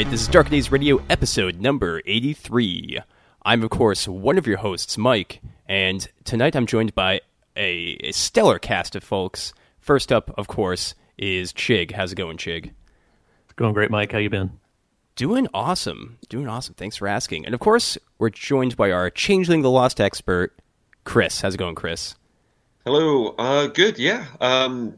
[0.00, 3.00] All right, this is Darker Days Radio episode number 83.
[3.44, 7.20] I'm, of course, one of your hosts, Mike, and tonight I'm joined by
[7.54, 9.52] a, a stellar cast of folks.
[9.78, 11.90] First up, of course, is Chig.
[11.90, 12.70] How's it going, Chig?
[13.44, 14.12] It's going great, Mike.
[14.12, 14.58] How you been?
[15.16, 16.16] Doing awesome.
[16.30, 16.76] Doing awesome.
[16.76, 17.44] Thanks for asking.
[17.44, 20.58] And of course, we're joined by our Changeling the Lost expert,
[21.04, 21.42] Chris.
[21.42, 22.14] How's it going, Chris?
[22.86, 23.34] Hello.
[23.38, 23.98] Uh, good.
[23.98, 24.24] Yeah.
[24.40, 24.96] Um,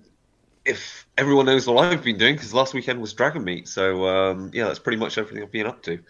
[0.65, 4.67] if everyone knows what I've been doing, because last weekend was Dragonmeet, so um, yeah,
[4.67, 6.01] that's pretty much everything I've been up to.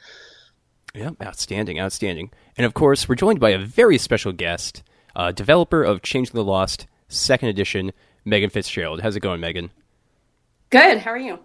[0.95, 2.30] Yeah, outstanding, outstanding.
[2.57, 4.82] And of course, we're joined by a very special guest,
[5.15, 7.93] uh, developer of Changeling the Lost Second Edition,
[8.24, 9.02] Megan Fitzgerald.
[9.02, 9.71] How's it going, Megan?
[10.71, 10.99] Good.
[10.99, 11.41] How are you?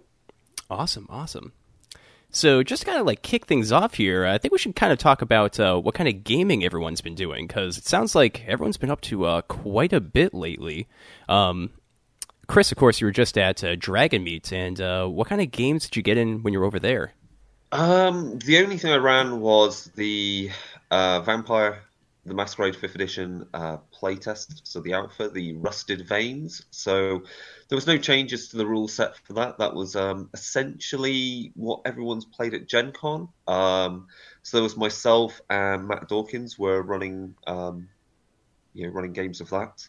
[0.70, 1.52] Awesome, awesome.
[2.30, 5.00] So, just kind of like kick things off here, I think we should kind of
[5.00, 8.78] talk about uh, what kind of gaming everyone's been doing because it sounds like everyone's
[8.78, 10.88] been up to uh, quite a bit lately.
[11.28, 11.72] Um,
[12.48, 15.84] Chris, of course, you were just at uh, Dragonmeet, and uh, what kind of games
[15.84, 17.14] did you get in when you were over there?
[17.72, 20.50] Um, the only thing I ran was the
[20.90, 21.84] uh, Vampire,
[22.26, 24.62] the Masquerade Fifth Edition uh, playtest.
[24.64, 26.66] So the alpha, the Rusted Veins.
[26.72, 27.24] So
[27.68, 29.58] there was no changes to the rule set for that.
[29.58, 33.28] That was um, essentially what everyone's played at Gen Con.
[33.48, 34.08] Um,
[34.44, 37.90] so there was myself and Matt Dawkins were running, um,
[38.74, 39.86] you know, running games of that.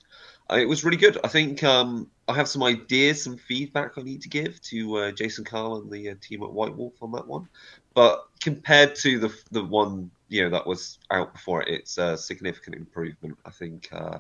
[0.51, 1.19] Uh, it was really good.
[1.23, 5.12] I think um, I have some ideas, some feedback I need to give to uh,
[5.12, 7.48] Jason Carl and the uh, team at White Wolf on that one.
[7.95, 12.17] But compared to the the one you know that was out before it, it's a
[12.19, 13.39] significant improvement.
[13.47, 14.19] I think uh,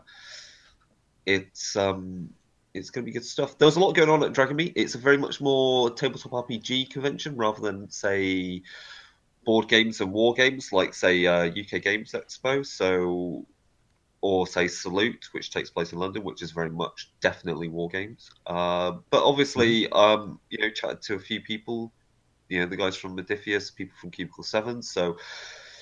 [1.26, 2.30] it's um,
[2.72, 3.58] it's going to be good stuff.
[3.58, 4.72] There was a lot going on at Dragonmeet.
[4.74, 8.62] It's a very much more tabletop RPG convention rather than say
[9.44, 12.64] board games and war games like say UK uh, Games Expo.
[12.64, 13.46] So
[14.20, 18.30] or say Salute, which takes place in London, which is very much definitely war games.
[18.46, 19.94] Uh, but obviously, mm-hmm.
[19.94, 21.92] um, you know, chatted to a few people,
[22.48, 24.82] you know, the guys from Modiphius, people from Cubicle Seven.
[24.82, 25.18] So,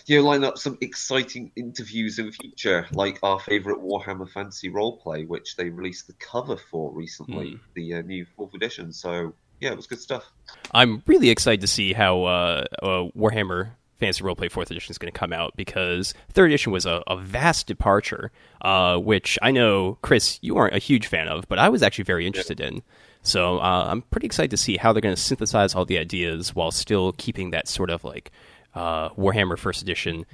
[0.06, 4.70] you know, line up some exciting interviews in the future, like our favorite Warhammer Fantasy
[4.70, 7.60] roleplay, which they released the cover for recently, mm.
[7.74, 8.92] the uh, new fourth edition.
[8.92, 10.30] So, yeah, it was good stuff.
[10.72, 12.86] I'm really excited to see how uh, uh,
[13.16, 17.02] Warhammer Fantasy Roleplay Fourth Edition is going to come out because Third Edition was a,
[17.06, 18.30] a vast departure,
[18.62, 22.04] uh, which I know Chris you aren't a huge fan of, but I was actually
[22.04, 22.82] very interested in.
[23.22, 26.54] So uh, I'm pretty excited to see how they're going to synthesize all the ideas
[26.54, 28.30] while still keeping that sort of like
[28.74, 30.26] uh, Warhammer First Edition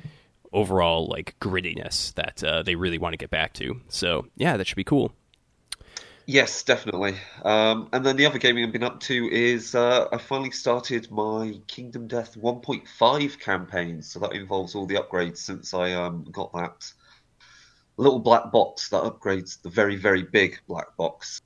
[0.52, 3.80] overall like grittiness that uh, they really want to get back to.
[3.88, 5.12] So yeah, that should be cool.
[6.32, 7.16] Yes, definitely.
[7.44, 11.10] Um, and then the other gaming I've been up to is uh, I finally started
[11.10, 14.00] my Kingdom Death 1.5 campaign.
[14.00, 16.90] So that involves all the upgrades since I um, got that
[17.98, 21.42] little black box that upgrades the very, very big black box.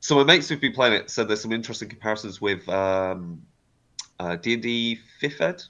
[0.00, 3.42] So my mates who've been playing it said there's some interesting comparisons with um,
[4.18, 5.62] uh, D&D 5th Ed.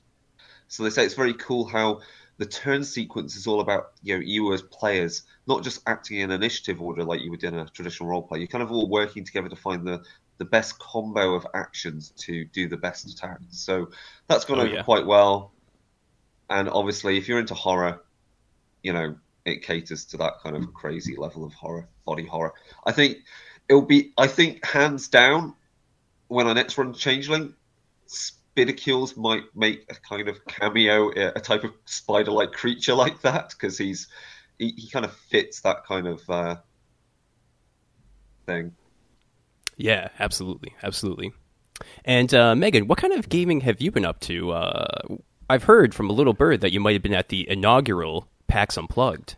[0.69, 1.99] So they say it's very cool how
[2.43, 6.33] the turn sequence is all about you know you as players not just acting in
[6.33, 8.41] initiative order like you would in a traditional role play.
[8.41, 10.03] You're kind of all working together to find the
[10.39, 13.39] the best combo of actions to do the best attack.
[13.51, 13.91] So
[14.27, 14.83] that's gone oh, over yeah.
[14.83, 15.53] quite well.
[16.51, 18.03] And obviously, if you're into horror,
[18.83, 19.15] you know
[19.45, 22.55] it caters to that kind of crazy level of horror, body horror.
[22.85, 23.19] I think
[23.69, 24.15] it'll be.
[24.19, 25.55] I think hands down,
[26.27, 27.55] when I next run Changeling,
[28.53, 33.79] Spidicules might make a kind of cameo, a type of spider-like creature like that, because
[33.79, 34.09] he's
[34.59, 36.57] he, he kind of fits that kind of uh,
[38.45, 38.75] thing.
[39.79, 41.33] Yeah, absolutely, absolutely.
[42.05, 44.53] And uh, Megan, what kind of gaming have you been up to?
[44.53, 45.17] Uh,
[45.49, 48.77] I've heard from a little bird that you might have been at the inaugural PAX
[48.77, 49.37] Unplugged.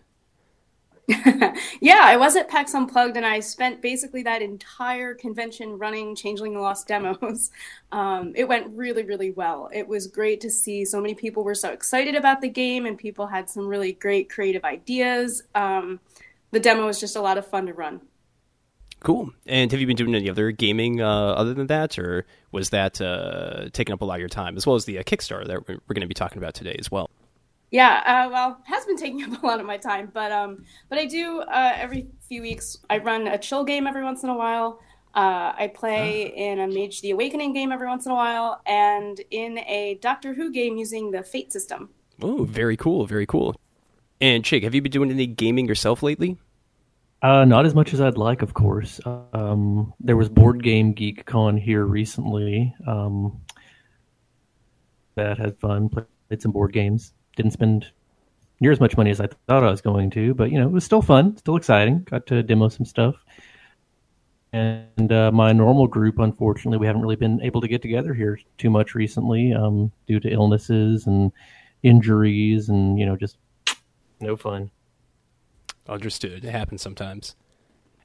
[1.81, 6.55] yeah, I was at PAX Unplugged, and I spent basically that entire convention running Changeling
[6.55, 7.51] the Lost demos.
[7.93, 9.69] Um, it went really, really well.
[9.73, 12.99] It was great to see so many people were so excited about the game, and
[12.99, 15.43] people had some really great creative ideas.
[15.55, 16.01] Um,
[16.51, 18.01] the demo was just a lot of fun to run.
[19.01, 19.31] Cool.
[19.47, 23.01] And have you been doing any other gaming uh, other than that, or was that
[23.03, 25.69] uh, taking up a lot of your time, as well as the uh, Kickstarter that
[25.69, 27.11] we're, we're going to be talking about today as well?
[27.71, 30.99] Yeah, uh, well, has been taking up a lot of my time, but um, but
[30.99, 32.79] I do uh, every few weeks.
[32.91, 34.81] I run a chill game every once in a while.
[35.15, 36.41] Uh, I play ah.
[36.41, 40.35] in a Mage the Awakening game every once in a while, and in a Doctor
[40.35, 41.91] Who game using the Fate system.
[42.21, 43.57] Oh, very cool, very cool.
[44.21, 46.39] And Chig, have you been doing any gaming yourself lately?
[47.23, 49.01] Uh, not as much as I'd like, of course.
[49.33, 52.75] Um, there was Board Game Geek Con here recently.
[52.87, 53.41] Um,
[55.15, 55.89] that had fun.
[55.89, 57.87] Played some board games didn't spend
[58.61, 60.73] near as much money as I thought I was going to, but you know, it
[60.73, 62.03] was still fun, still exciting.
[62.05, 63.17] Got to demo some stuff.
[64.53, 68.39] and uh, my normal group, unfortunately, we haven't really been able to get together here
[68.57, 71.33] too much recently um, due to illnesses and
[71.83, 73.37] injuries, and you know, just
[74.21, 74.71] no fun.
[75.89, 76.45] Understood.
[76.45, 77.35] It happens sometimes.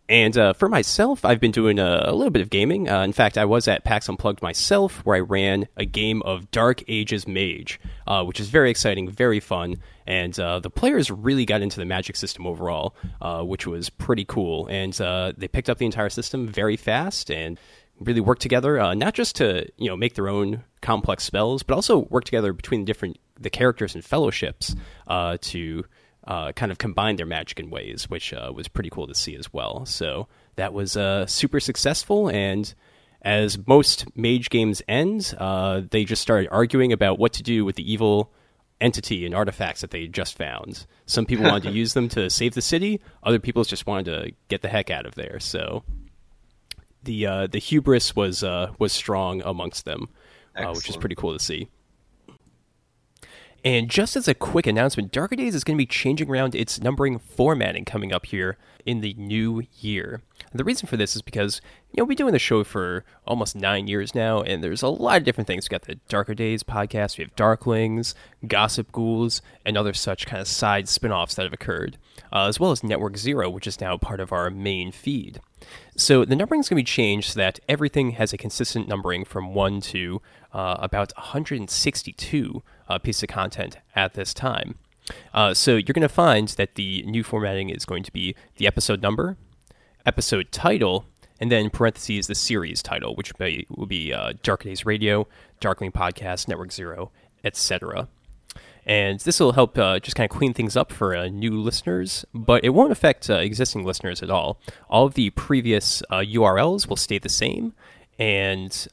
[0.10, 2.90] And uh, for myself, I've been doing a, a little bit of gaming.
[2.90, 6.50] Uh, in fact, I was at PAX Unplugged myself, where I ran a game of
[6.50, 9.76] Dark Ages Mage, uh, which is very exciting, very fun,
[10.08, 14.26] and uh, the players really got into the magic system overall, uh, which was pretty
[14.26, 14.66] cool.
[14.66, 17.60] And uh, they picked up the entire system very fast and
[18.00, 22.00] really worked together, not just to you know make their own complex spells, but also
[22.00, 24.76] work together between the different the characters and fellowships
[25.42, 25.84] to
[26.30, 29.36] uh, kind of combined their magic in ways, which uh, was pretty cool to see
[29.36, 29.86] as well.
[29.86, 32.72] So that was uh, super successful, and
[33.24, 37.76] as most mage games end, uh, they just started arguing about what to do with
[37.76, 38.32] the evil
[38.80, 40.86] entity and artifacts that they just found.
[41.08, 44.32] Some people wanted to use them to save the city; other people just wanted to
[44.50, 45.40] get the heck out of there.
[45.40, 45.84] So
[47.02, 50.10] the uh, the hubris was uh, was strong amongst them,
[50.76, 51.70] which is pretty cool to see.
[53.64, 56.82] And just as a quick announcement, Darker Days is going to be changing around its
[56.82, 60.22] numbering formatting coming up here in the new year.
[60.54, 61.60] The reason for this is because,
[61.92, 64.88] you know, we've been doing the show for almost nine years now, and there's a
[64.88, 65.66] lot of different things.
[65.66, 68.14] We've got the Darker Days podcast, we have Darklings,
[68.48, 71.98] Gossip Ghouls, and other such kind of side spin offs that have occurred,
[72.32, 75.42] uh, as well as Network Zero, which is now part of our main feed.
[75.98, 79.26] So the numbering is going to be changed so that everything has a consistent numbering
[79.26, 80.22] from 1 to
[80.54, 84.76] uh, about 162 uh, pieces of content at this time.
[85.34, 88.68] Uh, so you're going to find that the new formatting is going to be the
[88.68, 89.38] episode number,
[90.06, 91.06] episode title,
[91.40, 95.28] and then parentheses the series title, which may, will be uh, Darker Days Radio,
[95.60, 97.12] Darkling Podcast, Network Zero,
[97.44, 98.08] etc.
[98.86, 102.26] And this will help uh, just kind of clean things up for uh, new listeners,
[102.34, 104.60] but it won't affect uh, existing listeners at all.
[104.90, 107.74] All of the previous URLs uh, will stay the same,
[108.18, 108.88] and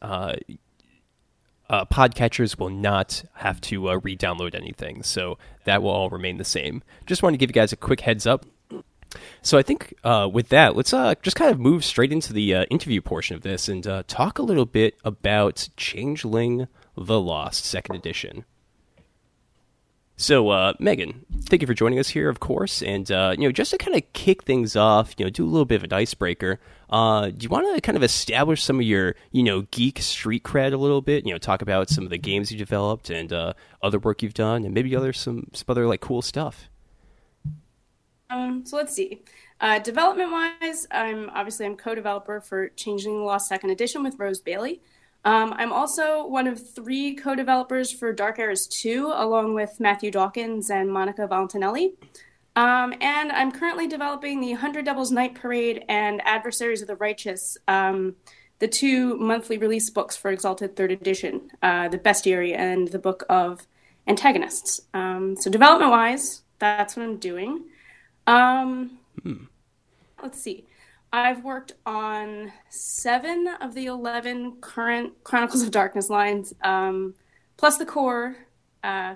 [1.68, 6.44] uh, podcatchers will not have to uh, re-download anything, so that will all remain the
[6.44, 6.82] same.
[7.06, 8.46] Just wanted to give you guys a quick heads up.
[9.42, 12.54] So I think uh, with that, let's uh, just kind of move straight into the
[12.54, 17.64] uh, interview portion of this and uh, talk a little bit about Changeling: The Lost
[17.64, 18.44] Second Edition.
[20.18, 22.82] So, uh, Megan, thank you for joining us here, of course.
[22.82, 25.46] And, uh, you know, just to kind of kick things off, you know, do a
[25.46, 26.58] little bit of an icebreaker,
[26.88, 30.42] uh, do you want to kind of establish some of your, you know, geek street
[30.42, 31.26] cred a little bit?
[31.26, 33.52] You know, talk about some of the games you developed and uh,
[33.82, 36.70] other work you've done, and maybe other some, some other, like, cool stuff?
[38.30, 39.22] Um, so let's see.
[39.60, 44.40] Uh, development wise, I'm obviously I'm co-developer for Changeling the Lost Second Edition with Rose
[44.40, 44.80] Bailey.
[45.26, 50.12] Um, I'm also one of three co developers for Dark Eras 2, along with Matthew
[50.12, 51.94] Dawkins and Monica Valentinelli.
[52.54, 57.58] Um, and I'm currently developing the Hundred Devils Night Parade and Adversaries of the Righteous,
[57.66, 58.14] um,
[58.60, 63.24] the two monthly release books for Exalted Third Edition, uh, the Bestiary and the Book
[63.28, 63.66] of
[64.06, 64.80] Antagonists.
[64.94, 67.64] Um, so, development wise, that's what I'm doing.
[68.28, 69.44] Um, hmm.
[70.22, 70.66] Let's see.
[71.12, 77.14] I've worked on seven of the 11 current Chronicles of Darkness lines, um,
[77.56, 78.36] plus the core,
[78.82, 79.14] uh,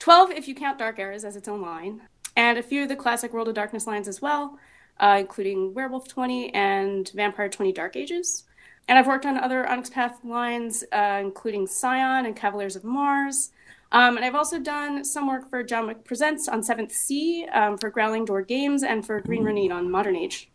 [0.00, 2.02] 12 if you count Dark Eras as its own line,
[2.36, 4.58] and a few of the classic World of Darkness lines as well,
[4.98, 8.44] uh, including Werewolf 20 and Vampire 20 Dark Ages.
[8.88, 13.52] And I've worked on other Onyx Path lines, uh, including Scion and Cavaliers of Mars.
[13.92, 17.78] Um, and I've also done some work for John Wick Presents on Seventh Sea, um,
[17.78, 20.50] for Growling Door Games, and for Green Ronin on Modern Age.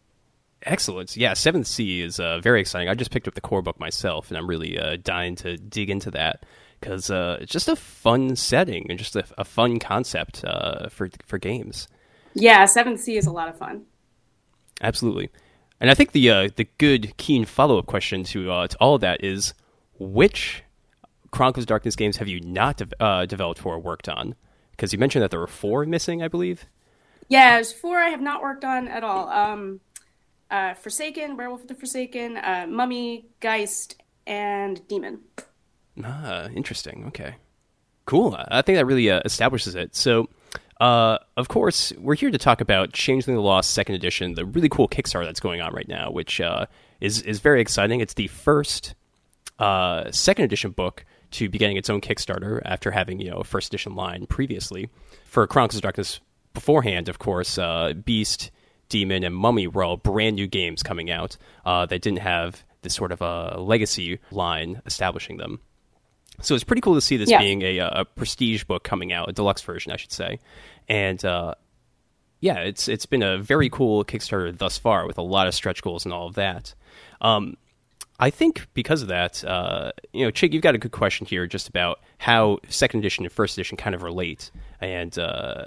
[0.66, 1.16] Excellent.
[1.16, 2.90] Yeah, Seventh Sea is uh, very exciting.
[2.90, 5.92] I just picked up the core book myself, and I'm really uh, dying to dig
[5.92, 6.44] into that
[6.80, 11.10] because uh, it's just a fun setting and just a, a fun concept uh, for
[11.24, 11.88] for games.
[12.34, 13.84] Yeah, Seventh Sea is a lot of fun.
[14.82, 15.30] Absolutely,
[15.80, 18.96] and I think the uh, the good keen follow up question to uh, to all
[18.96, 19.54] of that is
[20.00, 20.64] which
[21.30, 24.34] Chronicles of Darkness games have you not de- developed for or worked on?
[24.72, 26.66] Because you mentioned that there were four missing, I believe.
[27.28, 29.30] Yeah, there's four I have not worked on at all.
[29.30, 29.80] Um,
[30.52, 35.20] uh, Forsaken, Werewolf of the Forsaken, uh, Mummy, Geist, and Demon.
[36.04, 37.06] Ah, interesting.
[37.08, 37.36] Okay,
[38.06, 38.36] cool.
[38.38, 39.96] I think that really uh, establishes it.
[39.96, 40.30] So,
[40.80, 44.70] uh, of course, we're here to talk about Changeling the Lost Second Edition, the really
[44.70, 46.66] cool Kickstarter that's going on right now, which uh,
[47.00, 48.02] is is very exciting.
[48.02, 48.96] It's the first
[49.60, 53.44] uh, second edition book to be getting its own Kickstarter after having you know a
[53.44, 54.90] first edition line previously.
[55.26, 56.20] For Chronicles of Darkness
[56.54, 58.52] beforehand, of course, uh, Beast
[58.90, 62.94] Demon, and Mummy were all brand new games coming out uh, that didn't have this
[62.94, 65.60] sort of a legacy line establishing them.
[66.42, 67.40] So it's pretty cool to see this yeah.
[67.40, 70.40] being a, a, prestige book coming out, a deluxe version, I should say.
[70.88, 71.56] And uh,
[72.42, 75.82] yeah, it's it's been a very cool Kickstarter thus far with a lot of stretch
[75.82, 76.76] goals and all of that.
[77.22, 77.56] Um,
[78.20, 81.48] I think because of that, uh, you know, Chig, you've got a good question here
[81.48, 85.66] just about how second edition and first edition kind of relate and uh,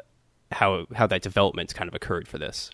[0.52, 2.70] how how that development kind of occurred for this.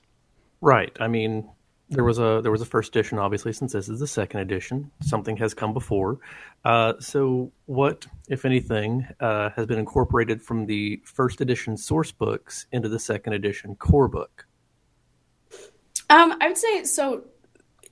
[0.65, 0.97] Right.
[0.99, 1.51] I mean,
[1.91, 4.91] there was a there was a first edition, obviously, since this is the second edition.
[5.03, 6.21] Something has come before.
[6.65, 12.65] Uh, so, what, if anything, uh, has been incorporated from the first edition source books
[12.73, 14.47] into the second edition core book?
[16.09, 17.25] Um, I would say so.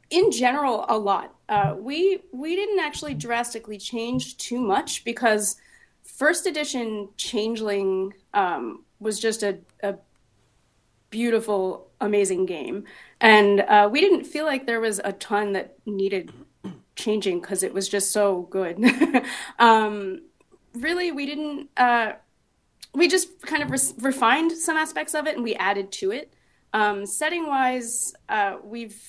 [0.08, 1.34] In general, a lot.
[1.50, 5.56] Uh, we we didn't actually drastically change too much because
[6.04, 9.96] first edition Changeling um, was just a, a
[11.12, 12.84] beautiful, amazing game,
[13.20, 16.32] and uh, we didn't feel like there was a ton that needed
[16.96, 18.82] changing because it was just so good.
[19.60, 20.22] um,
[20.74, 21.70] really, we didn't.
[21.76, 22.12] Uh,
[22.94, 26.34] we just kind of re- refined some aspects of it and we added to it.
[26.74, 29.00] Um, setting wise, uh, we've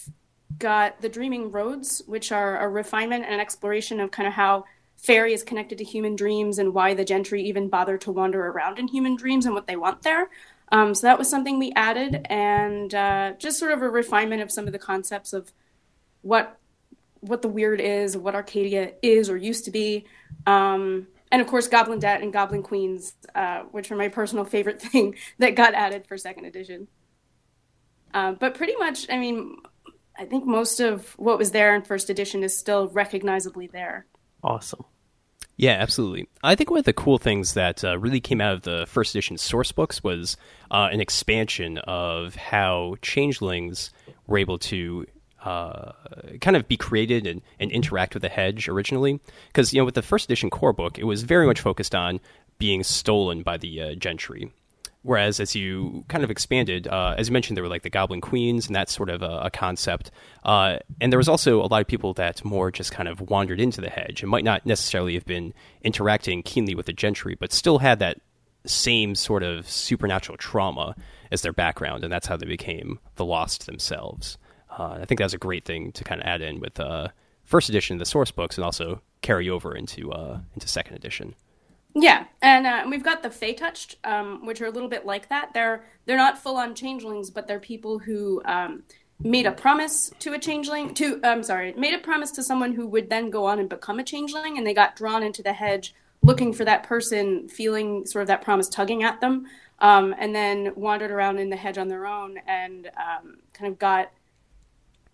[0.58, 4.66] got the Dreaming Roads, which are a refinement and an exploration of kind of how
[4.98, 8.80] fairy is connected to human dreams and why the gentry even bother to wander around
[8.80, 10.30] in human dreams and what they want there.
[10.74, 14.52] Um, so that was something we added, and uh, just sort of a refinement of
[14.52, 15.54] some of the concepts of
[16.24, 16.58] what
[17.20, 20.06] what the weird is, what Arcadia is or used to be.
[20.46, 24.82] Um, and of course, Goblin Debt and Goblin Queens, uh, which are my personal favorite
[24.82, 26.88] thing that got added for second edition.
[28.12, 29.58] Uh, but pretty much, I mean,
[30.18, 34.08] I think most of what was there in first edition is still recognizably there.
[34.44, 34.84] Awesome.
[35.56, 36.28] Yeah, absolutely.
[36.44, 39.14] I think one of the cool things that uh, really came out of the first
[39.14, 40.36] edition source books was
[40.72, 43.92] uh, an expansion of how changelings
[44.26, 45.06] were able to
[45.44, 45.92] uh,
[46.42, 49.20] kind of be created and, and interact with the hedge originally.
[49.48, 52.20] Because, you know, with the first edition core book, it was very much focused on
[52.58, 54.52] being stolen by the uh, gentry.
[55.04, 58.22] Whereas as you kind of expanded, uh, as you mentioned, there were like the Goblin
[58.22, 60.12] Queens and that sort of a, a concept.
[60.44, 63.60] Uh, and there was also a lot of people that more just kind of wandered
[63.60, 67.52] into the hedge and might not necessarily have been interacting keenly with the gentry, but
[67.52, 68.22] still had that
[68.66, 70.96] same sort of supernatural trauma
[71.32, 72.06] as their background.
[72.06, 74.38] And that's how they became the Lost themselves.
[74.70, 77.10] Uh, I think that was a great thing to kind of add in with uh,
[77.44, 81.36] first edition of the source books and also carry over into uh, into second edition.
[81.96, 85.30] Yeah, and uh, we've got the Fey Touched, um, which are a little bit like
[85.30, 85.54] that.
[85.54, 88.84] They're they're not full on changelings, but they're people who um,
[89.20, 90.94] made a promise to a changeling.
[90.96, 94.00] To I'm sorry, made a promise to someone who would then go on and become
[94.00, 98.24] a changeling, and they got drawn into the hedge looking for that person, feeling sort
[98.24, 99.46] of that promise tugging at them,
[99.80, 103.78] um, and then wandered around in the hedge on their own and um, kind of
[103.78, 104.10] got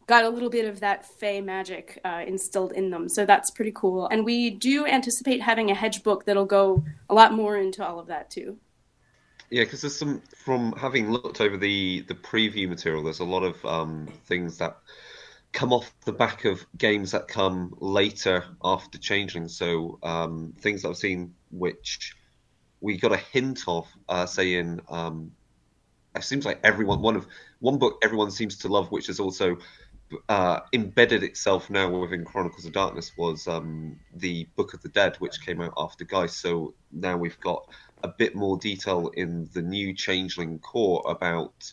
[0.10, 3.08] got a little bit of that fey magic uh, instilled in them.
[3.08, 4.08] So that's pretty cool.
[4.08, 8.00] And we do anticipate having a hedge book that'll go a lot more into all
[8.00, 8.58] of that too.
[9.52, 13.04] Yeah, because there's some from having looked over the the preview material.
[13.04, 14.78] There's a lot of um, things that
[15.52, 19.48] come off the back of games that come later after Changeling.
[19.48, 22.16] So um, things that I've seen which
[22.82, 24.28] we got a hint of, uh,
[24.88, 25.32] um,
[26.16, 27.28] it seems like everyone one of
[27.60, 29.58] one book everyone seems to love, which is also
[30.28, 35.16] uh, embedded itself now within Chronicles of Darkness was um, the Book of the Dead,
[35.18, 36.40] which came out after Geist.
[36.40, 37.68] So now we've got
[38.04, 41.72] a bit more detail in the new Changeling core about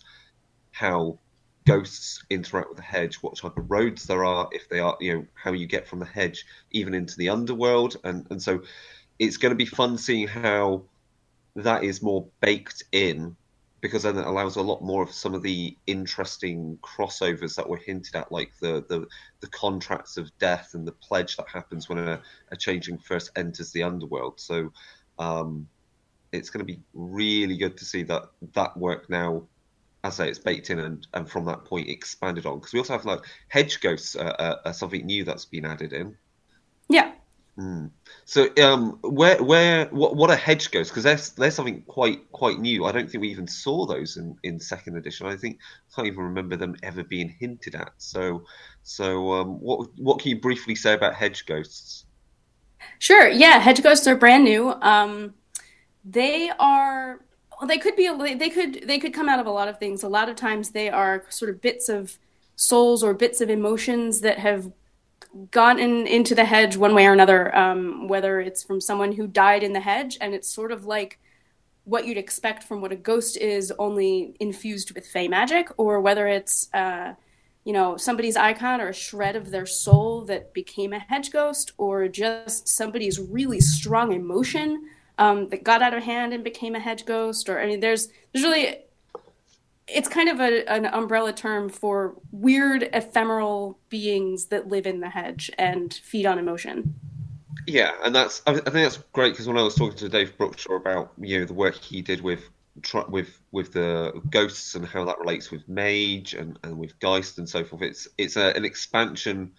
[0.72, 1.18] how
[1.66, 5.14] ghosts interact with the hedge, what type of roads there are, if they are, you
[5.14, 8.62] know, how you get from the hedge even into the underworld, and and so
[9.18, 10.82] it's going to be fun seeing how
[11.56, 13.36] that is more baked in
[13.86, 17.76] because then it allows a lot more of some of the interesting crossovers that were
[17.76, 19.06] hinted at, like the the,
[19.40, 23.72] the contracts of death and the pledge that happens when a, a changeling first enters
[23.72, 24.40] the underworld.
[24.40, 24.72] So
[25.18, 25.68] um,
[26.32, 28.24] it's going to be really good to see that
[28.54, 29.44] that work now.
[30.04, 32.78] As I say, it's baked in and, and from that point expanded on because we
[32.78, 36.16] also have like hedge ghosts, uh, uh, something new that's been added in.
[36.88, 37.12] Yeah,
[37.58, 37.90] Mm.
[38.26, 40.90] So, um, where, where, what, what are hedge ghosts?
[40.90, 42.84] Because there's, there's something quite, quite new.
[42.84, 45.26] I don't think we even saw those in, in second edition.
[45.26, 47.92] I think I can't even remember them ever being hinted at.
[47.96, 48.44] So,
[48.82, 52.04] so, um, what, what can you briefly say about hedge ghosts?
[52.98, 53.28] Sure.
[53.28, 54.70] Yeah, hedge ghosts are brand new.
[54.70, 55.34] Um,
[56.04, 57.20] they are.
[57.58, 58.08] Well, they could be.
[58.34, 58.86] They could.
[58.86, 60.02] They could come out of a lot of things.
[60.02, 62.18] A lot of times, they are sort of bits of
[62.54, 64.70] souls or bits of emotions that have
[65.50, 69.62] gotten into the hedge one way or another, um, whether it's from someone who died
[69.62, 71.18] in the hedge, and it's sort of like
[71.84, 76.26] what you'd expect from what a ghost is, only infused with fey magic, or whether
[76.26, 77.14] it's uh,
[77.64, 81.72] you know somebody's icon or a shred of their soul that became a hedge ghost,
[81.78, 84.88] or just somebody's really strong emotion
[85.18, 87.48] um, that got out of hand and became a hedge ghost.
[87.48, 88.85] Or I mean, there's there's really
[89.88, 95.08] it's kind of a, an umbrella term for weird ephemeral beings that live in the
[95.08, 96.94] hedge and feed on emotion.
[97.66, 100.76] Yeah, and that's I think that's great because when I was talking to Dave Brookshaw
[100.76, 102.48] about you know the work he did with
[103.08, 107.48] with with the ghosts and how that relates with mage and, and with geist and
[107.48, 109.52] so forth, it's it's a, an expansion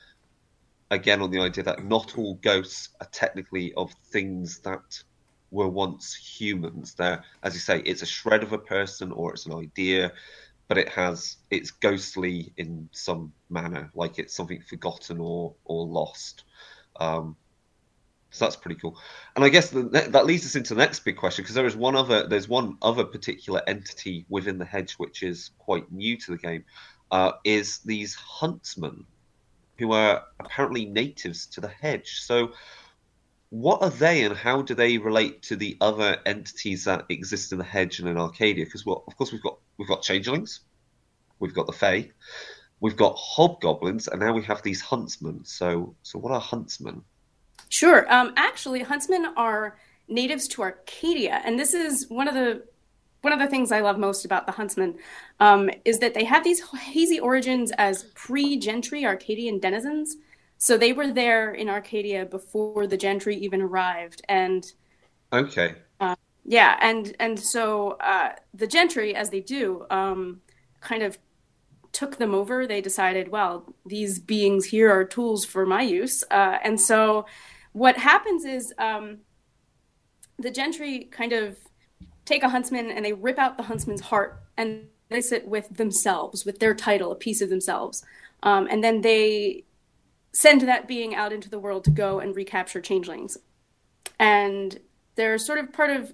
[0.91, 5.03] again on the idea that not all ghosts are technically of things that
[5.51, 6.93] were once humans.
[6.93, 10.11] There, as you say, it's a shred of a person or it's an idea,
[10.67, 16.43] but it has it's ghostly in some manner, like it's something forgotten or or lost.
[16.99, 17.35] Um,
[18.29, 18.99] so that's pretty cool.
[19.35, 21.75] And I guess the, that leads us into the next big question because there is
[21.75, 26.31] one other there's one other particular entity within the hedge which is quite new to
[26.31, 26.65] the game.
[27.09, 29.05] Uh, is these huntsmen
[29.77, 32.19] who are apparently natives to the hedge.
[32.21, 32.51] So
[33.49, 37.57] what are they and how do they relate to the other entities that exist in
[37.57, 38.65] the hedge and in Arcadia?
[38.65, 40.61] Because well, of course we've got we've got changelings,
[41.39, 42.09] we've got the Fae,
[42.79, 45.45] we've got hobgoblins, and now we have these huntsmen.
[45.45, 47.03] So so what are huntsmen?
[47.69, 48.11] Sure.
[48.11, 49.77] Um, actually, huntsmen are
[50.07, 52.63] natives to Arcadia, and this is one of the
[53.21, 54.95] one of the things I love most about the huntsmen
[55.39, 60.17] um, is that they have these hazy origins as pre-gentry Arcadian denizens.
[60.57, 64.65] So they were there in Arcadia before the gentry even arrived, and
[65.31, 70.41] okay, uh, yeah, and and so uh, the gentry, as they do, um,
[70.81, 71.17] kind of
[71.91, 72.65] took them over.
[72.65, 77.27] They decided, well, these beings here are tools for my use, uh, and so
[77.73, 79.19] what happens is um,
[80.39, 81.57] the gentry kind of
[82.25, 86.45] take a huntsman and they rip out the huntsman's heart and they sit with themselves,
[86.45, 88.03] with their title, a piece of themselves,
[88.41, 89.63] um, and then they
[90.37, 93.39] send that being out into the world to go and recapture changelings.
[94.19, 94.79] And
[95.15, 96.13] they're sort of part of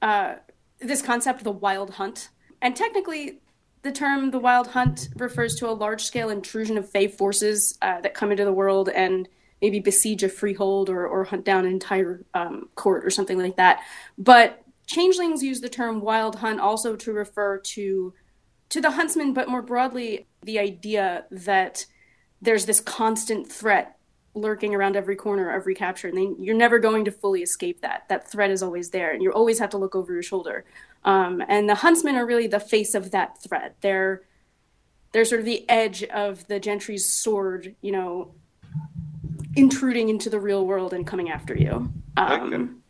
[0.00, 0.34] uh,
[0.78, 2.28] this concept of the wild hunt.
[2.62, 3.40] And technically,
[3.82, 8.00] the term the wild hunt refers to a large scale intrusion of fae forces uh,
[8.02, 9.28] that come into the world and
[9.60, 13.56] maybe besiege a freehold or, or hunt down an entire um, court or something like
[13.56, 13.80] that.
[14.16, 18.14] But changelings use the term wild hunt also to refer to
[18.68, 21.86] to the huntsman, but more broadly, the idea that
[22.44, 23.98] there's this constant threat
[24.34, 28.04] lurking around every corner of recapture and they, you're never going to fully escape that.
[28.08, 30.64] That threat is always there and you always have to look over your shoulder.
[31.04, 33.76] Um, and the huntsmen are really the face of that threat.
[33.80, 34.22] They're
[35.12, 38.34] they're sort of the edge of the gentry's sword you know
[39.54, 41.92] intruding into the real world and coming after you.
[42.16, 42.82] Um.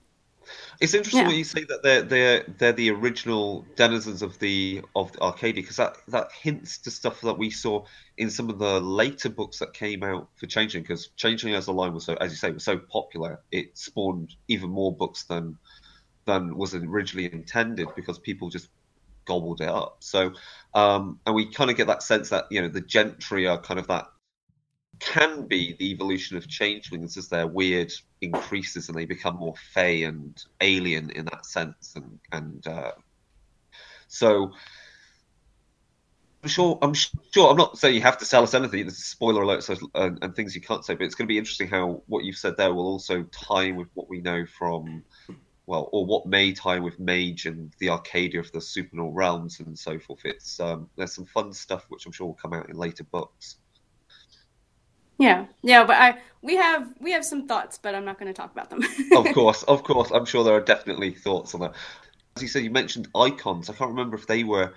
[0.81, 1.29] It's interesting yeah.
[1.29, 5.63] when you say that they're they're they're the original denizens of the of the Arcadia
[5.63, 7.85] because that that hints to stuff that we saw
[8.17, 11.73] in some of the later books that came out for Changeling because Changeling as a
[11.73, 15.59] line was so as you say was so popular it spawned even more books than
[16.25, 18.69] than was originally intended because people just
[19.27, 19.97] gobbled it up.
[20.01, 20.33] So
[20.75, 23.81] um, and we kind of get that sense that you know the gentry are kind
[23.81, 24.07] of that
[25.01, 30.05] can be the evolution of changelings as their weird increases and they become more fey
[30.05, 32.93] and alien in that sense and and uh,
[34.09, 34.53] so
[36.43, 39.05] I'm sure I'm sure I'm not saying you have to sell us anything this is
[39.05, 42.03] spoiler alerts and, and, things you can't say but it's going to be interesting how
[42.07, 45.03] what you've said there will also tie with what we know from
[45.67, 49.79] well or what may tie with mage and the arcadia of the supernal realms and
[49.79, 50.21] so forth.
[50.25, 53.57] It's um, there's some fun stuff which I'm sure will come out in later books
[55.19, 58.37] yeah, yeah, but I we have we have some thoughts, but I'm not going to
[58.37, 58.83] talk about them.
[59.17, 61.75] of course, of course, I'm sure there are definitely thoughts on that.
[62.37, 63.71] As you said, you mentioned icons.
[63.71, 64.75] I can't remember if they were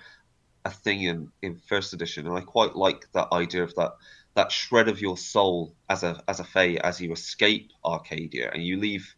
[0.64, 3.92] a thing in in first edition, and I quite like that idea of that
[4.34, 8.64] that shred of your soul as a as a Fey as you escape Arcadia and
[8.64, 9.14] you leave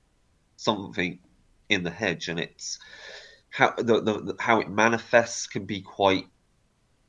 [0.57, 1.19] something
[1.69, 2.79] in the hedge, and it's
[3.51, 6.27] how the, the, the how it manifests can be quite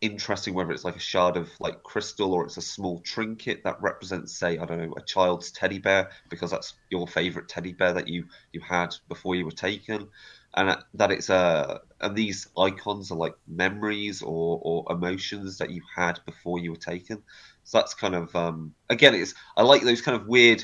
[0.01, 3.79] interesting whether it's like a shard of like crystal or it's a small trinket that
[3.81, 7.93] represents say i don't know a child's teddy bear because that's your favorite teddy bear
[7.93, 10.07] that you you had before you were taken.
[10.53, 15.69] And that it's a uh, and these icons are like memories or or emotions that
[15.69, 17.23] you had before you were taken.
[17.63, 20.63] So that's kind of um again it's i like those kind of weird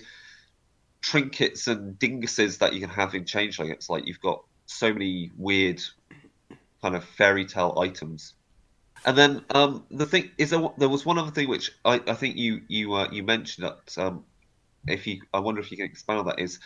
[1.02, 3.70] trinkets and dinguses that you can have in changeling.
[3.70, 5.82] It's like you've got so many weird
[6.82, 8.34] kind of fairy tale items
[9.08, 12.14] and then um, the thing is, there, there was one other thing which I, I
[12.14, 14.26] think you you uh, you mentioned that um,
[14.86, 16.60] if you I wonder if you can expand on that is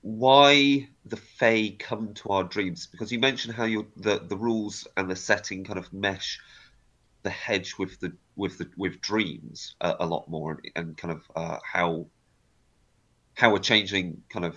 [0.00, 2.86] why the Fae come to our dreams.
[2.86, 6.40] Because you mentioned how you the the rules and the setting kind of mesh
[7.24, 11.12] the hedge with the with the with dreams a, a lot more and, and kind
[11.12, 12.06] of uh, how
[13.34, 14.56] how a changeling kind of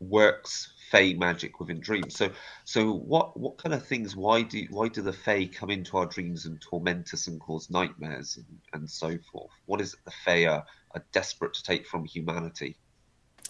[0.00, 2.16] works Fey magic within dreams.
[2.16, 2.30] So,
[2.64, 4.16] so what what kind of things?
[4.16, 7.70] Why do why do the Fey come into our dreams and torment us and cause
[7.70, 9.52] nightmares and, and so forth?
[9.66, 12.76] What is it the Fey are, are desperate to take from humanity?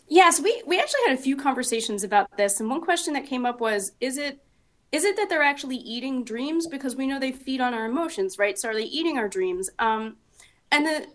[0.07, 3.47] Yes, we we actually had a few conversations about this, and one question that came
[3.47, 4.45] up was, is it
[4.93, 8.39] is it that they're actually eating dreams because we know they feed on our emotions,
[8.39, 8.59] right?
[8.59, 9.71] So are they eating our dreams?
[9.79, 10.17] Um,
[10.73, 11.07] and the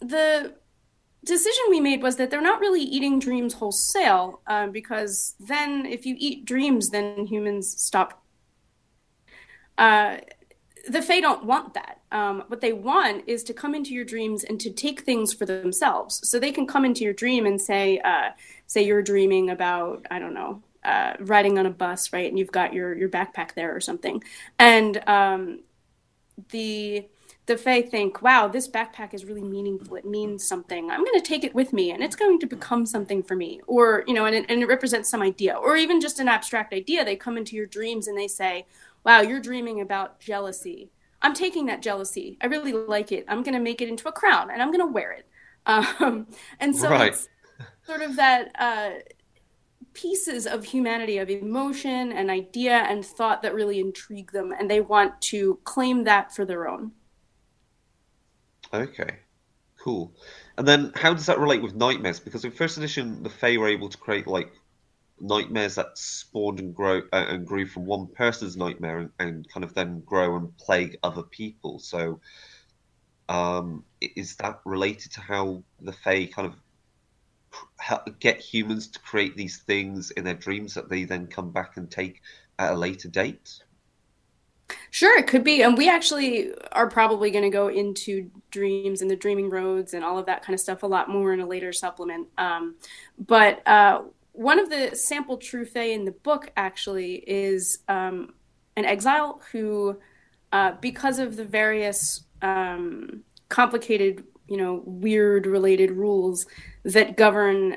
[0.00, 0.54] the
[1.24, 6.06] decision we made was that they're not really eating dreams wholesale um, because then if
[6.06, 8.22] you eat dreams then humans stop
[9.78, 10.18] uh,
[10.88, 12.00] the fae don't want that.
[12.12, 15.46] Um, what they want is to come into your dreams and to take things for
[15.46, 16.28] themselves.
[16.28, 18.30] So they can come into your dream and say uh,
[18.66, 22.52] say you're dreaming about i don't know uh, riding on a bus right and you've
[22.52, 24.22] got your your backpack there or something.
[24.58, 25.60] And um,
[26.50, 27.06] the
[27.50, 29.96] the Fae think, wow, this backpack is really meaningful.
[29.96, 30.88] It means something.
[30.88, 33.60] I'm going to take it with me and it's going to become something for me.
[33.66, 35.54] Or, you know, and it, and it represents some idea.
[35.54, 37.04] Or even just an abstract idea.
[37.04, 38.66] They come into your dreams and they say,
[39.04, 40.92] wow, you're dreaming about jealousy.
[41.22, 42.38] I'm taking that jealousy.
[42.40, 43.24] I really like it.
[43.26, 45.26] I'm going to make it into a crown and I'm going to wear it.
[45.66, 46.26] Um,
[46.58, 47.12] and so right.
[47.12, 47.28] it's
[47.82, 48.92] sort of that uh,
[49.92, 54.54] pieces of humanity, of emotion and idea and thought that really intrigue them.
[54.58, 56.92] And they want to claim that for their own.
[58.72, 59.18] Okay,
[59.78, 60.12] cool.
[60.56, 62.20] And then how does that relate with nightmares?
[62.20, 64.52] Because in first edition, the Fae were able to create like
[65.20, 69.64] nightmares that spawned and grow uh, and grew from one person's nightmare and, and, kind
[69.64, 71.78] of then grow and plague other people.
[71.78, 72.20] So,
[73.28, 79.58] um, is that related to how the Fae kind of get humans to create these
[79.58, 82.22] things in their dreams that they then come back and take
[82.58, 83.62] at a later date?
[84.90, 85.62] Sure, it could be.
[85.62, 90.04] And we actually are probably going to go into dreams and the dreaming roads and
[90.04, 92.28] all of that kind of stuff a lot more in a later supplement.
[92.38, 92.76] Um,
[93.18, 94.02] but uh,
[94.32, 98.34] one of the sample true fae in the book actually is um,
[98.76, 99.98] an exile who,
[100.52, 106.46] uh, because of the various um, complicated, you know, weird related rules
[106.84, 107.76] that govern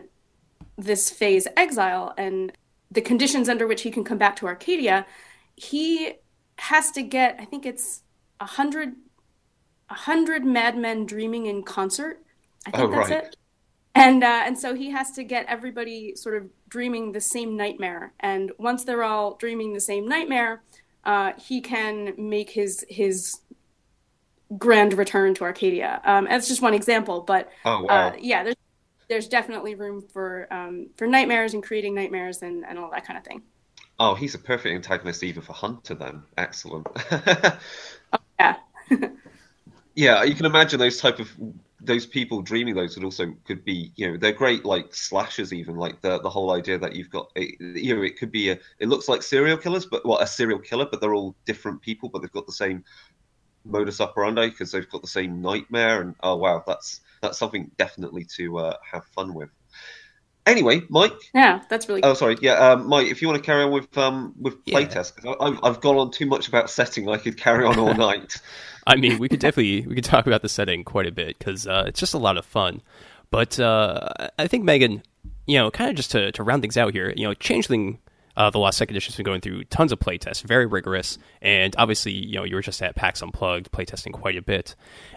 [0.77, 2.51] this phase exile and
[2.91, 5.05] the conditions under which he can come back to Arcadia,
[5.55, 6.13] he
[6.57, 8.03] has to get I think it's
[8.39, 8.93] a hundred
[9.89, 12.21] a hundred madmen dreaming in concert.
[12.65, 13.23] I think oh, that's right.
[13.25, 13.37] it.
[13.95, 18.13] And uh, and so he has to get everybody sort of dreaming the same nightmare.
[18.19, 20.63] And once they're all dreaming the same nightmare,
[21.05, 23.39] uh, he can make his his
[24.57, 26.01] grand return to Arcadia.
[26.05, 28.07] Um, that's just one example, but oh, wow.
[28.07, 28.55] uh, yeah, there's
[29.09, 33.17] there's definitely room for um, for nightmares and creating nightmares and, and all that kind
[33.17, 33.43] of thing.
[34.05, 36.23] Oh, he's a perfect antagonist even for Hunter then.
[36.37, 36.85] Excellent.
[37.11, 38.57] oh, yeah.
[39.95, 41.31] yeah, you can imagine those type of
[41.79, 45.77] those people dreaming those would also could be you know they're great like slashers even
[45.77, 48.59] like the the whole idea that you've got it, you know it could be a
[48.79, 51.81] it looks like serial killers but what well, a serial killer but they're all different
[51.81, 52.81] people but they've got the same
[53.65, 58.23] modus operandi because they've got the same nightmare and oh wow that's that's something definitely
[58.23, 59.49] to uh, have fun with
[60.45, 61.13] Anyway, Mike.
[61.33, 62.01] Yeah, that's really.
[62.01, 62.11] Cool.
[62.11, 62.37] Oh, sorry.
[62.41, 63.07] Yeah, um, Mike.
[63.07, 65.35] If you want to carry on with um, with playtest, yeah.
[65.39, 67.07] I've, I've gone on too much about setting.
[67.07, 68.41] I could carry on all night.
[68.85, 71.67] I mean, we could definitely we could talk about the setting quite a bit because
[71.67, 72.81] uh, it's just a lot of fun.
[73.33, 75.01] But uh, I think Megan,
[75.47, 77.97] you know, kind of just to, to round things out here, you know, Changeling,
[78.37, 81.75] uh, the Lost second edition has been going through tons of playtests, very rigorous, and
[81.77, 84.75] obviously, you know, you were just at PAX Unplugged playtesting quite a bit.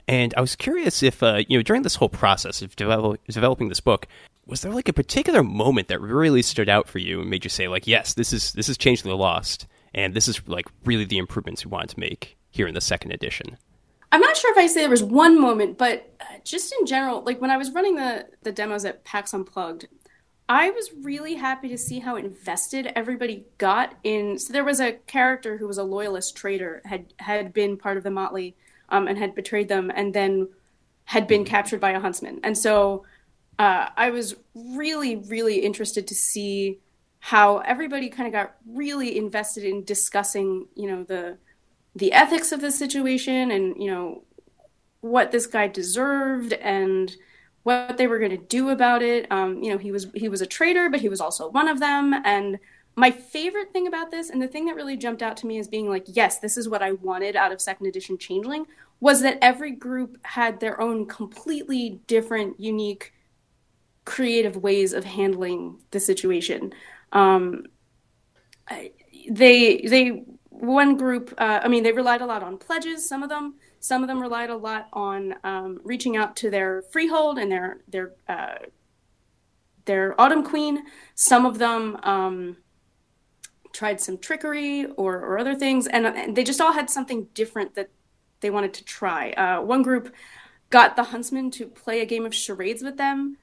[0.08, 3.68] And I was curious if, uh, you know, during this whole process of develop, developing
[3.68, 4.06] this book,
[4.46, 7.50] was there like a particular moment that really stood out for you and made you
[7.50, 11.04] say like yes this is this is Changeling the Lost and this is like really
[11.04, 13.56] the improvements we wanted to make here in the second edition
[14.12, 17.22] i'm not sure if i say there was one moment but uh, just in general
[17.22, 19.88] like when i was running the the demos at pax unplugged
[20.48, 24.92] i was really happy to see how invested everybody got in so there was a
[25.06, 28.56] character who was a loyalist traitor had had been part of the motley
[28.88, 30.48] um, and had betrayed them and then
[31.06, 32.40] had been captured by a huntsman.
[32.42, 33.04] And so
[33.58, 36.78] uh, I was really, really interested to see
[37.18, 41.38] how everybody kind of got really invested in discussing, you know, the
[41.94, 44.22] the ethics of the situation and you know
[45.00, 47.16] what this guy deserved and
[47.62, 49.26] what they were going to do about it.
[49.32, 51.80] Um, you know, he was he was a traitor, but he was also one of
[51.80, 52.14] them.
[52.24, 52.58] And
[52.94, 55.68] my favorite thing about this, and the thing that really jumped out to me as
[55.68, 58.66] being like, yes, this is what I wanted out of second edition Changeling,
[59.00, 63.12] was that every group had their own completely different, unique
[64.06, 66.72] creative ways of handling the situation.
[67.12, 67.64] Um,
[69.28, 71.34] they they one group.
[71.36, 73.06] Uh, I mean, they relied a lot on pledges.
[73.06, 73.56] Some of them.
[73.78, 77.82] Some of them relied a lot on um, reaching out to their freehold and their
[77.88, 78.56] their uh,
[79.84, 80.84] their Autumn Queen.
[81.14, 82.56] Some of them um,
[83.72, 87.74] tried some trickery or, or other things, and, and, they just all had something different
[87.74, 87.90] that
[88.40, 89.30] they wanted to try.
[89.32, 90.14] Uh, one group
[90.70, 93.36] got the huntsman to play a game of charades with them.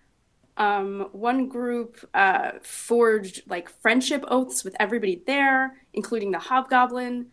[0.57, 7.27] Um, one group uh, forged like friendship oaths with everybody there, including the hobgoblin.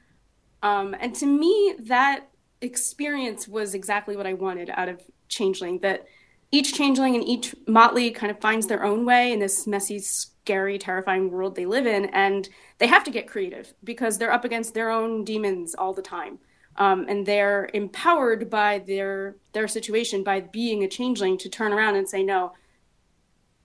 [0.62, 2.30] Um, and to me, that
[2.60, 5.80] experience was exactly what I wanted out of Changeling.
[5.80, 6.06] That
[6.50, 10.78] each Changeling and each Motley kind of finds their own way in this messy, scary,
[10.78, 14.74] terrifying world they live in, and they have to get creative because they're up against
[14.74, 16.38] their own demons all the time.
[16.76, 21.96] Um, and they're empowered by their their situation by being a changeling to turn around
[21.96, 22.52] and say no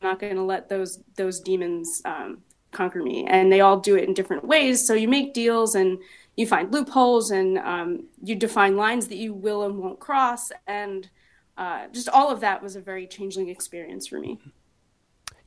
[0.06, 2.39] not going to let those those demons um,
[2.72, 3.26] conquer me.
[3.28, 4.86] And they all do it in different ways.
[4.86, 5.98] So you make deals and
[6.36, 10.52] you find loopholes and um, you define lines that you will and won't cross.
[10.68, 11.10] And
[11.58, 14.39] uh, just all of that was a very changeling experience for me.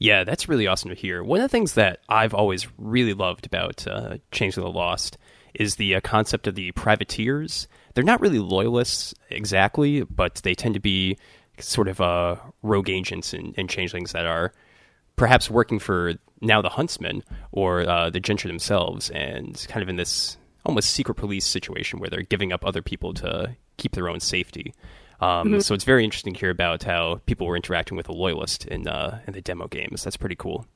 [0.01, 1.23] Yeah that's really awesome to hear.
[1.23, 5.19] One of the things that i've always really loved about uh, the lost
[5.55, 7.67] is the uh, concept of the privateers.
[7.95, 11.19] They're not really loyalists exactly, but they tend to be
[11.63, 14.53] sort of uh, rogue agents and, and, changelings that are
[15.17, 19.97] perhaps working for now the huntsmen or uh, the gentry themselves, and kind of in
[19.97, 24.21] this almost secret police situation where they're giving up other people to keep their own
[24.21, 24.75] safety.
[25.21, 25.59] Um, mm-hmm.
[25.61, 28.87] So it's very interesting to hear about how people were interacting with a loyalist in
[28.87, 30.05] uh, in the demo games.
[30.05, 30.67] That's pretty cool.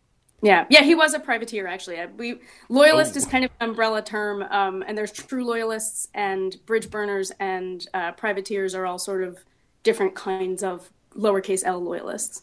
[0.44, 2.04] Yeah, yeah, he was a privateer actually.
[2.16, 3.18] We loyalist oh.
[3.18, 7.86] is kind of an umbrella term, um, and there's true loyalists and bridge burners and
[7.94, 9.38] uh, privateers are all sort of
[9.82, 12.42] different kinds of lowercase l loyalists.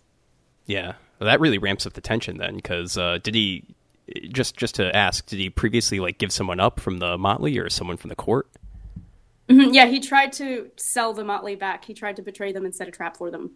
[0.66, 3.64] Yeah, well, that really ramps up the tension then, because uh, did he
[4.32, 7.70] just just to ask, did he previously like give someone up from the Motley or
[7.70, 8.48] someone from the court?
[9.50, 11.86] Mm-hmm, yeah, he tried to sell the Motley back.
[11.86, 13.52] He tried to betray them and set a trap for them.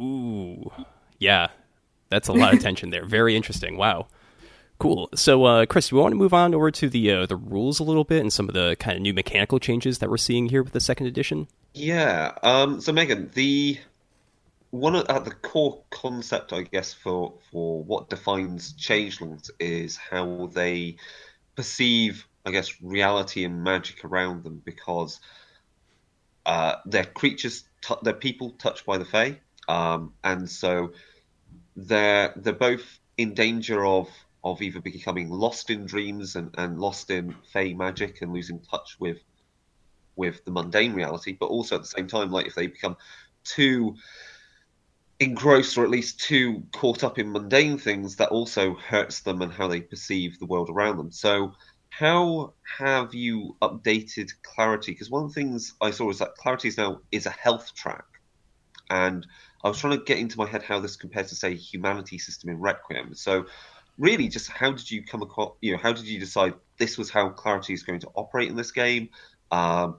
[0.00, 0.70] Ooh,
[1.18, 1.48] yeah,
[2.10, 3.06] that's a lot of tension there.
[3.06, 3.76] Very interesting.
[3.76, 4.08] Wow.
[4.82, 5.08] Cool.
[5.14, 7.78] So, uh, Chris, do we want to move on over to the uh, the rules
[7.78, 10.48] a little bit and some of the kind of new mechanical changes that we're seeing
[10.48, 11.46] here with the second edition.
[11.72, 12.32] Yeah.
[12.42, 13.78] Um, so, Megan, the
[14.72, 20.50] one at uh, the core concept, I guess, for for what defines changelings is how
[20.52, 20.96] they
[21.54, 25.20] perceive, I guess, reality and magic around them, because
[26.44, 30.90] uh, they're creatures, t- they're people touched by the Fae, um, and so
[31.76, 34.08] they're they're both in danger of
[34.44, 38.96] of either becoming lost in dreams and, and lost in fey magic and losing touch
[38.98, 39.18] with
[40.16, 42.96] with the mundane reality, but also at the same time, like if they become
[43.44, 43.96] too
[45.20, 49.52] engrossed or at least too caught up in mundane things, that also hurts them and
[49.52, 51.12] how they perceive the world around them.
[51.12, 51.52] So,
[51.90, 54.92] how have you updated Clarity?
[54.92, 57.72] Because one of the things I saw is that Clarity is now is a health
[57.74, 58.04] track,
[58.90, 59.26] and
[59.64, 62.50] I was trying to get into my head how this compares to say humanity system
[62.50, 63.14] in Requiem.
[63.14, 63.46] So
[63.98, 67.10] really just how did you come across you know how did you decide this was
[67.10, 69.08] how clarity is going to operate in this game
[69.50, 69.98] um,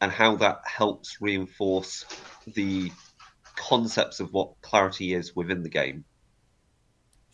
[0.00, 2.04] and how that helps reinforce
[2.54, 2.90] the
[3.56, 6.04] concepts of what clarity is within the game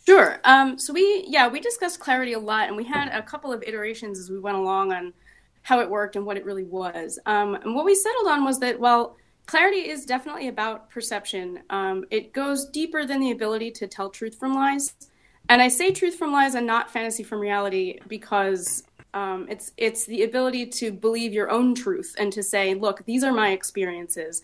[0.05, 3.53] sure um, so we yeah we discussed clarity a lot and we had a couple
[3.53, 5.13] of iterations as we went along on
[5.61, 8.59] how it worked and what it really was um, and what we settled on was
[8.59, 9.15] that well
[9.47, 11.59] clarity is definitely about perception.
[11.69, 14.93] Um, it goes deeper than the ability to tell truth from lies.
[15.49, 18.83] And I say truth from lies and not fantasy from reality because
[19.13, 23.23] um, it's it's the ability to believe your own truth and to say, look, these
[23.23, 24.43] are my experiences.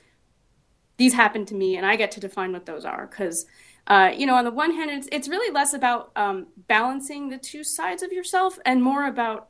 [0.98, 3.08] These happened to me, and I get to define what those are.
[3.08, 3.46] Because,
[3.88, 7.38] uh, you know, on the one hand, it's it's really less about um, balancing the
[7.38, 9.50] two sides of yourself and more about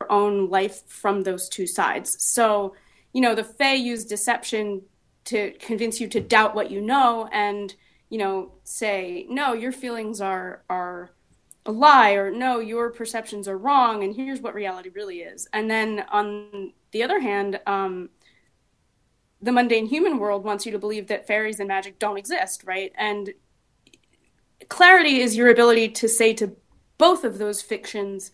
[0.00, 2.16] your own life from those two sides.
[2.22, 2.74] So
[3.16, 4.82] you know, the Fae use deception
[5.24, 7.74] to convince you to doubt what you know and,
[8.08, 11.10] you know, say, no, your feelings are are
[11.64, 15.48] a lie or no, your perceptions are wrong and here's what reality really is.
[15.52, 18.10] And then on the other hand, um,
[19.42, 22.92] the mundane human world wants you to believe that fairies and magic don't exist, right?
[22.96, 23.34] And
[24.68, 26.56] clarity is your ability to say to
[26.98, 28.30] both of those fictions,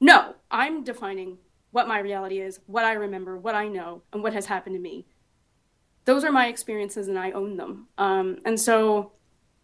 [0.00, 1.38] no, I'm defining
[1.72, 4.80] what my reality is, what I remember, what I know, and what has happened to
[4.80, 5.06] me.
[6.06, 7.88] Those are my experiences, and I own them.
[7.98, 9.12] Um, and so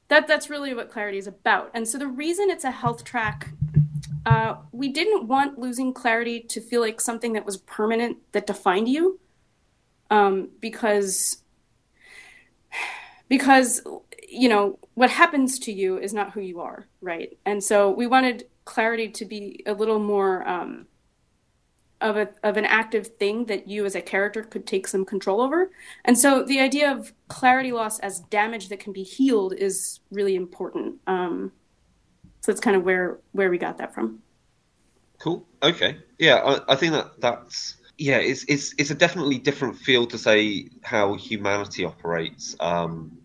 [0.09, 1.71] that that's really what clarity is about.
[1.73, 3.49] And so the reason it's a health track,
[4.27, 8.89] uh, we didn't want losing clarity to feel like something that was permanent that defined
[8.89, 9.19] you,
[10.11, 11.43] um, because
[13.29, 13.81] because
[14.29, 17.39] you know what happens to you is not who you are, right?
[17.47, 20.47] And so we wanted clarity to be a little more.
[20.47, 20.87] Um,
[22.03, 25.41] of a of an active thing that you as a character could take some control
[25.41, 25.71] over.
[26.05, 30.35] And so the idea of clarity loss as damage that can be healed is really
[30.35, 30.97] important.
[31.07, 31.53] Um,
[32.41, 34.21] so that's kind of where where we got that from.
[35.19, 35.47] Cool.
[35.63, 35.99] Okay.
[36.19, 40.19] Yeah, I, I think that that's yeah, it's it's it's a definitely different field to
[40.19, 42.57] say how humanity operates.
[42.61, 43.19] Um,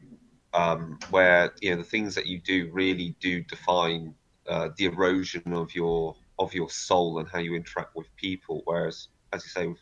[0.53, 4.13] um, where you know the things that you do really do define
[4.47, 8.61] uh, the erosion of your of your soul and how you interact with people.
[8.65, 9.79] Whereas, as you say, with,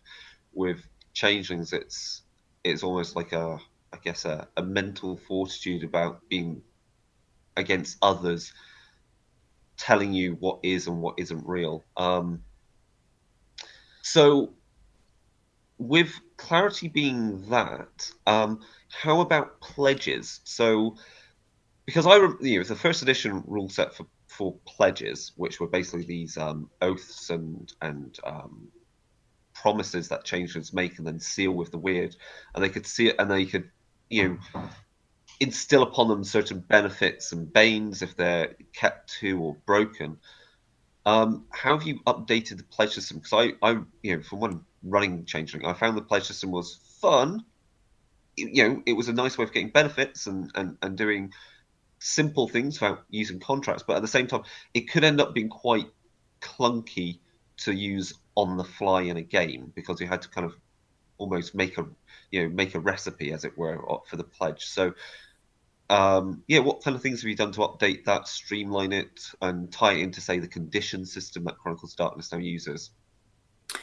[0.53, 2.23] with changelings, it's
[2.63, 3.59] it's almost like a
[3.93, 6.61] I guess a, a mental fortitude about being
[7.57, 8.53] against others,
[9.77, 11.85] telling you what is and what isn't real.
[11.97, 12.43] Um,
[14.01, 14.53] so,
[15.77, 20.41] with clarity being that, um, how about pledges?
[20.43, 20.95] So,
[21.85, 26.05] because I, you know, the first edition rule set for for pledges, which were basically
[26.05, 28.67] these um, oaths and and um,
[29.53, 32.15] promises that changelings make and then seal with the weird,
[32.53, 33.69] and they could see it and they could,
[34.09, 34.67] you know,
[35.39, 40.17] instill upon them certain benefits and banes if they're kept to or broken.
[41.05, 43.19] Um, how have you updated the pledge system?
[43.19, 46.79] Because I, I, you know, from one running changeling, I found the pledge system was
[46.99, 47.45] fun.
[48.37, 51.31] You know, it was a nice way of getting benefits and and, and doing
[52.05, 54.43] simple things about using contracts, but at the same time,
[54.75, 55.87] it could end up being quite
[56.39, 57.17] clunky
[57.57, 60.53] to use on the fly in a game because you had to kind of
[61.17, 61.85] almost make a
[62.29, 64.65] you know make a recipe as it were for the pledge.
[64.65, 64.93] So
[65.89, 69.71] um, yeah, what kind of things have you done to update that, streamline it, and
[69.71, 72.91] tie it into say the condition system that Chronicles Darkness now uses?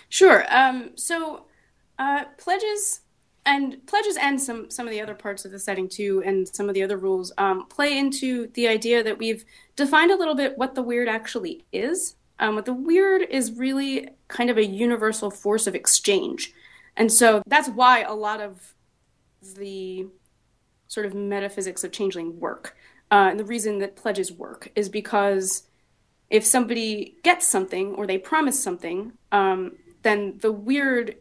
[0.08, 0.44] Sure.
[0.48, 1.46] Um, so
[1.98, 3.00] uh, pledges
[3.44, 6.68] and pledges and some some of the other parts of the setting too and some
[6.68, 10.56] of the other rules um, play into the idea that we've defined a little bit
[10.56, 12.16] what the weird actually is.
[12.38, 16.52] Um, what the weird is really kind of a universal force of exchange.
[16.96, 18.74] And so that's why a lot of
[19.56, 20.06] the
[20.88, 22.76] sort of metaphysics of changeling work
[23.10, 25.64] uh, and the reason that pledges work is because
[26.30, 31.16] if somebody gets something or they promise something um, then the weird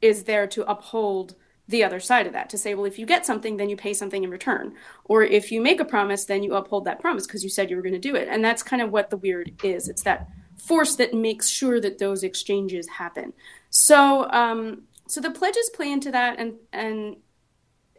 [0.00, 1.34] is there to uphold
[1.68, 3.92] the other side of that to say, well, if you get something, then you pay
[3.92, 4.74] something in return.
[5.04, 7.76] Or if you make a promise, then you uphold that promise because you said you
[7.76, 8.28] were going to do it.
[8.28, 9.88] And that's kind of what the weird is.
[9.88, 13.32] It's that force that makes sure that those exchanges happen.
[13.70, 17.16] So, um, so the pledges play into that, and and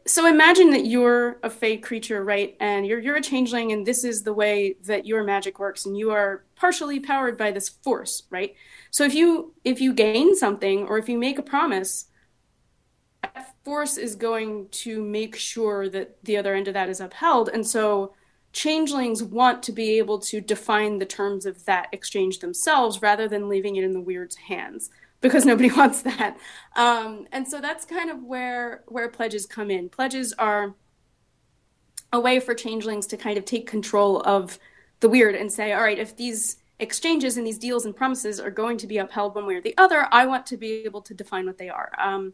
[0.05, 2.55] so imagine that you're a fey creature, right?
[2.60, 5.97] And you're you're a changeling, and this is the way that your magic works, and
[5.97, 8.55] you are partially powered by this force, right?
[8.91, 12.05] So if you if you gain something or if you make a promise,
[13.69, 17.49] force is going to make sure that the other end of that is upheld.
[17.49, 18.15] And so
[18.51, 23.47] changelings want to be able to define the terms of that exchange themselves rather than
[23.47, 24.89] leaving it in the weird's hands
[25.21, 26.36] because nobody wants that.
[26.75, 29.88] Um, and so that's kind of where where pledges come in.
[29.88, 30.73] Pledges are
[32.12, 34.58] a way for changelings to kind of take control of
[34.99, 38.49] the weird and say, all right, if these exchanges and these deals and promises are
[38.49, 41.13] going to be upheld one way or the other, I want to be able to
[41.13, 41.91] define what they are.
[41.99, 42.34] Um,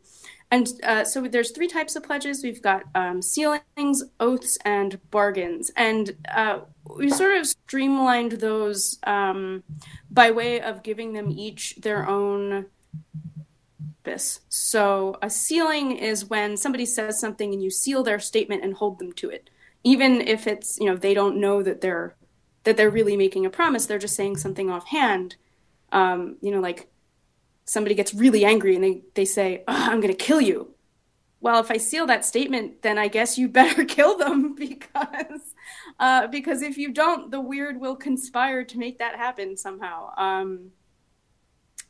[0.52, 2.44] and uh, so there's three types of pledges.
[2.44, 5.72] We've got um, sealings, oaths, and bargains.
[5.76, 6.60] And uh,
[6.98, 9.64] we sort of streamlined those um,
[10.10, 12.68] by way of giving them each their own
[14.06, 14.42] purpose.
[14.50, 19.00] So a sealing is when somebody says something and you seal their statement and hold
[19.00, 19.50] them to it.
[19.84, 22.16] Even if it's, you know, they don't know that they're
[22.64, 25.36] that they're really making a promise, they're just saying something offhand.
[25.92, 26.88] Um, you know, like
[27.66, 30.72] somebody gets really angry and they, they say, I'm going to kill you.
[31.42, 35.54] Well, if I seal that statement, then I guess you better kill them because
[36.00, 40.72] uh, because if you don't, the weird will conspire to make that happen somehow, um,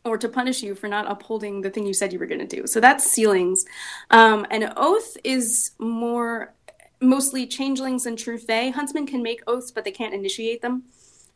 [0.03, 2.55] or to punish you for not upholding the thing you said you were going to
[2.55, 2.67] do.
[2.67, 3.65] So that's sealings.
[4.11, 6.53] Um, an oath is more
[7.01, 8.69] mostly changelings and true fae.
[8.69, 10.83] Huntsmen can make oaths, but they can't initiate them.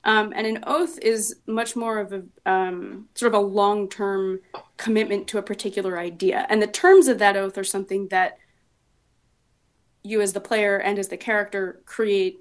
[0.03, 4.39] Um, and an oath is much more of a um, sort of a long term
[4.77, 6.45] commitment to a particular idea.
[6.49, 8.37] And the terms of that oath are something that
[10.03, 12.39] you, as the player and as the character, create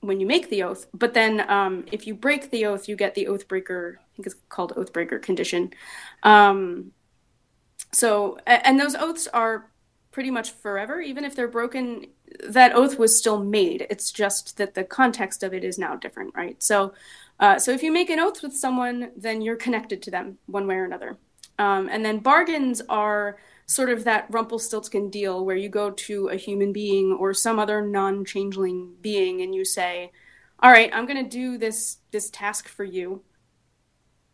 [0.00, 0.86] when you make the oath.
[0.94, 4.26] But then um, if you break the oath, you get the oath breaker, I think
[4.26, 5.72] it's called oath breaker condition.
[6.22, 6.92] Um,
[7.92, 9.70] so, and those oaths are
[10.10, 12.06] pretty much forever, even if they're broken
[12.48, 13.86] that oath was still made.
[13.90, 16.62] It's just that the context of it is now different, right?
[16.62, 16.92] So,
[17.40, 20.66] uh, so if you make an oath with someone, then you're connected to them one
[20.66, 21.16] way or another.
[21.58, 26.36] Um, and then bargains are sort of that Rumpelstiltskin deal where you go to a
[26.36, 30.12] human being or some other non-changeling being and you say,
[30.60, 33.22] "All right, I'm going to do this this task for you."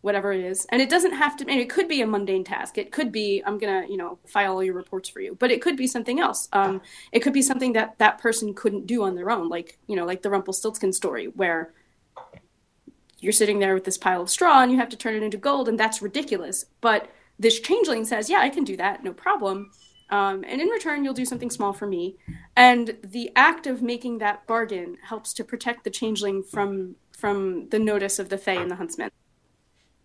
[0.05, 0.67] Whatever it is.
[0.69, 2.77] And it doesn't have to, it could be a mundane task.
[2.77, 5.51] It could be, I'm going to, you know, file all your reports for you, but
[5.51, 6.47] it could be something else.
[6.53, 9.49] Um, it could be something that that person couldn't do on their own.
[9.49, 11.73] Like, you know, like the Rumpelstiltskin story where
[13.19, 15.39] you're sitting there with this pile of straw and you have to turn it into
[15.39, 16.67] gold and that's ridiculous.
[16.83, 19.03] But this changeling says, yeah, I can do that.
[19.03, 19.71] No problem.
[20.11, 22.17] Um, and in return, you'll do something small for me.
[22.57, 27.79] And the act of making that bargain helps to protect the changeling from from the
[27.79, 29.11] notice of the Fae and the Huntsman.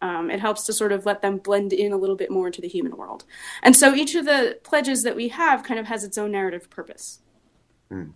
[0.01, 2.61] Um, it helps to sort of let them blend in a little bit more into
[2.61, 3.25] the human world.
[3.63, 6.69] And so each of the pledges that we have kind of has its own narrative
[6.69, 7.19] purpose.
[7.91, 8.13] Mm.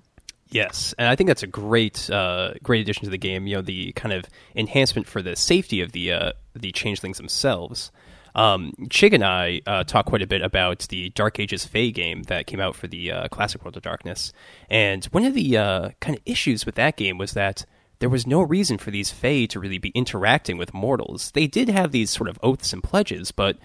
[0.53, 3.47] Yes, and I think that's a great, uh, great addition to the game.
[3.47, 4.25] You know, the kind of
[4.55, 7.91] enhancement for the safety of the uh, the changelings themselves.
[8.35, 12.23] Um, Chig and I uh, talked quite a bit about the Dark Ages Fae game
[12.23, 14.31] that came out for the uh, classic World of Darkness,
[14.69, 17.65] and one of the uh, kind of issues with that game was that
[18.03, 21.31] there was no reason for these Fae to really be interacting with mortals.
[21.31, 23.57] They did have these sort of oaths and pledges, but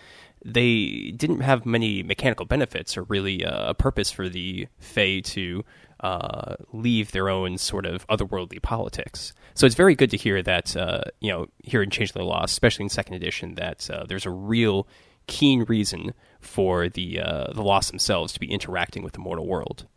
[0.44, 5.64] they didn't have many mechanical benefits or really uh, a purpose for the Fae to
[5.98, 9.32] uh, leave their own sort of otherworldly politics.
[9.54, 12.52] So it's very good to hear that, uh, you know, here in Change the Lost,
[12.52, 14.86] especially in second edition, that uh, there's a real
[15.26, 19.88] keen reason for the uh, the Lost themselves to be interacting with the mortal world.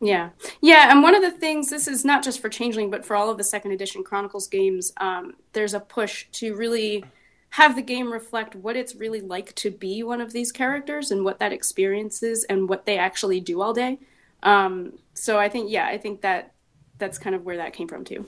[0.00, 0.30] Yeah,
[0.62, 3.28] yeah, and one of the things this is not just for Changeling, but for all
[3.28, 4.92] of the second edition Chronicles games.
[4.96, 7.04] Um, there's a push to really
[7.50, 11.24] have the game reflect what it's really like to be one of these characters and
[11.24, 13.98] what that experience is and what they actually do all day.
[14.42, 16.52] Um, so I think, yeah, I think that
[16.98, 18.26] that's kind of where that came from too.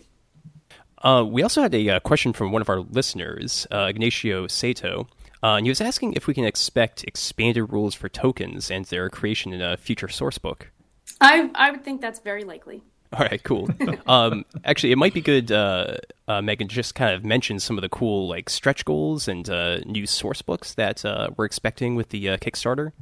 [0.98, 5.08] Uh, we also had a uh, question from one of our listeners, uh, Ignacio Sato,
[5.42, 9.08] uh, and he was asking if we can expect expanded rules for tokens and their
[9.08, 10.70] creation in a future source book.
[11.20, 12.82] I I would think that's very likely.
[13.12, 13.68] All right, cool.
[14.07, 15.98] um, actually, it might be good, uh,
[16.28, 19.80] uh, Megan, just kind of mention some of the cool like stretch goals and uh,
[19.80, 22.92] new source books that uh, we're expecting with the uh, Kickstarter.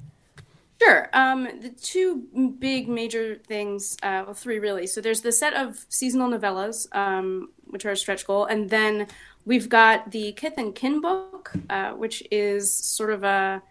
[0.83, 1.11] Sure.
[1.13, 4.87] Um, the two big major things, uh, well, three really.
[4.87, 9.07] So there's the set of seasonal novellas, um, which are a stretch goal, and then
[9.45, 11.53] we've got the Kith and Kin book,
[11.97, 13.63] which is sort of a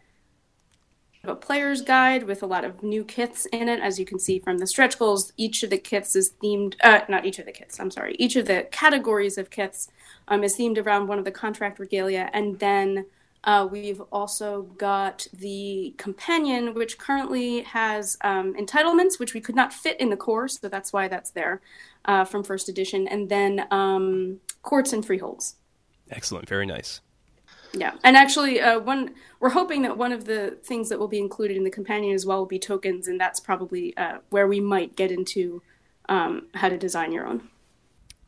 [1.24, 3.80] a player's guide with a lot of new kiths in it.
[3.82, 7.02] As you can see from the stretch goals, each of the kiths is themed, uh,
[7.10, 9.90] not each of the kiths, I'm sorry, each of the categories of kiths
[10.28, 12.30] um, is themed around one of the contract regalia.
[12.34, 13.06] And then
[13.44, 19.74] uh, we've also got the companion, which currently has um, entitlements, which we could not
[19.74, 21.62] fit in the core, so that's why that's there
[22.06, 23.08] uh, from first edition.
[23.08, 25.56] And then um, courts and freeholds.
[26.12, 27.02] Excellent, very nice.
[27.74, 31.20] Yeah, and actually, uh, one we're hoping that one of the things that will be
[31.20, 34.60] included in the companion as well will be tokens, and that's probably uh, where we
[34.60, 35.62] might get into
[36.10, 37.48] um, how to design your own.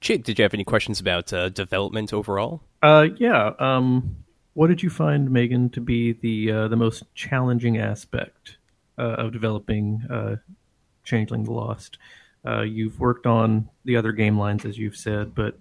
[0.01, 2.61] Chig, did you have any questions about uh, development overall?
[2.81, 3.51] Uh, yeah.
[3.59, 4.17] Um,
[4.53, 8.57] what did you find, Megan, to be the uh, the most challenging aspect
[8.97, 10.35] uh, of developing uh,
[11.03, 11.97] Changeling the Lost?
[12.45, 15.57] Uh, you've worked on the other game lines, as you've said, but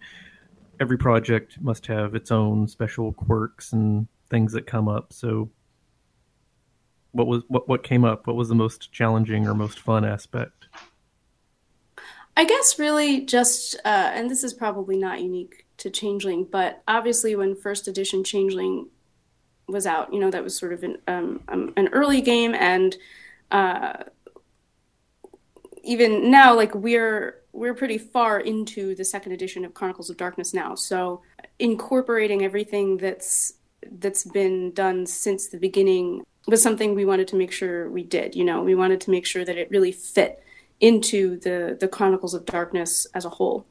[0.80, 5.12] every project must have its own special quirks and things that come up.
[5.12, 5.50] So,
[7.12, 8.26] what was what what came up?
[8.26, 10.66] What was the most challenging or most fun aspect?
[12.36, 17.34] I guess really just, uh, and this is probably not unique to Changeling, but obviously
[17.36, 18.88] when first edition Changeling
[19.68, 22.96] was out, you know that was sort of an um, um, an early game, and
[23.50, 24.04] uh,
[25.82, 30.54] even now, like we're we're pretty far into the second edition of Chronicles of Darkness
[30.54, 30.74] now.
[30.74, 31.22] So
[31.58, 33.54] incorporating everything that's
[33.92, 38.34] that's been done since the beginning was something we wanted to make sure we did.
[38.34, 40.42] You know, we wanted to make sure that it really fit
[40.80, 43.66] into the the Chronicles of Darkness as a whole.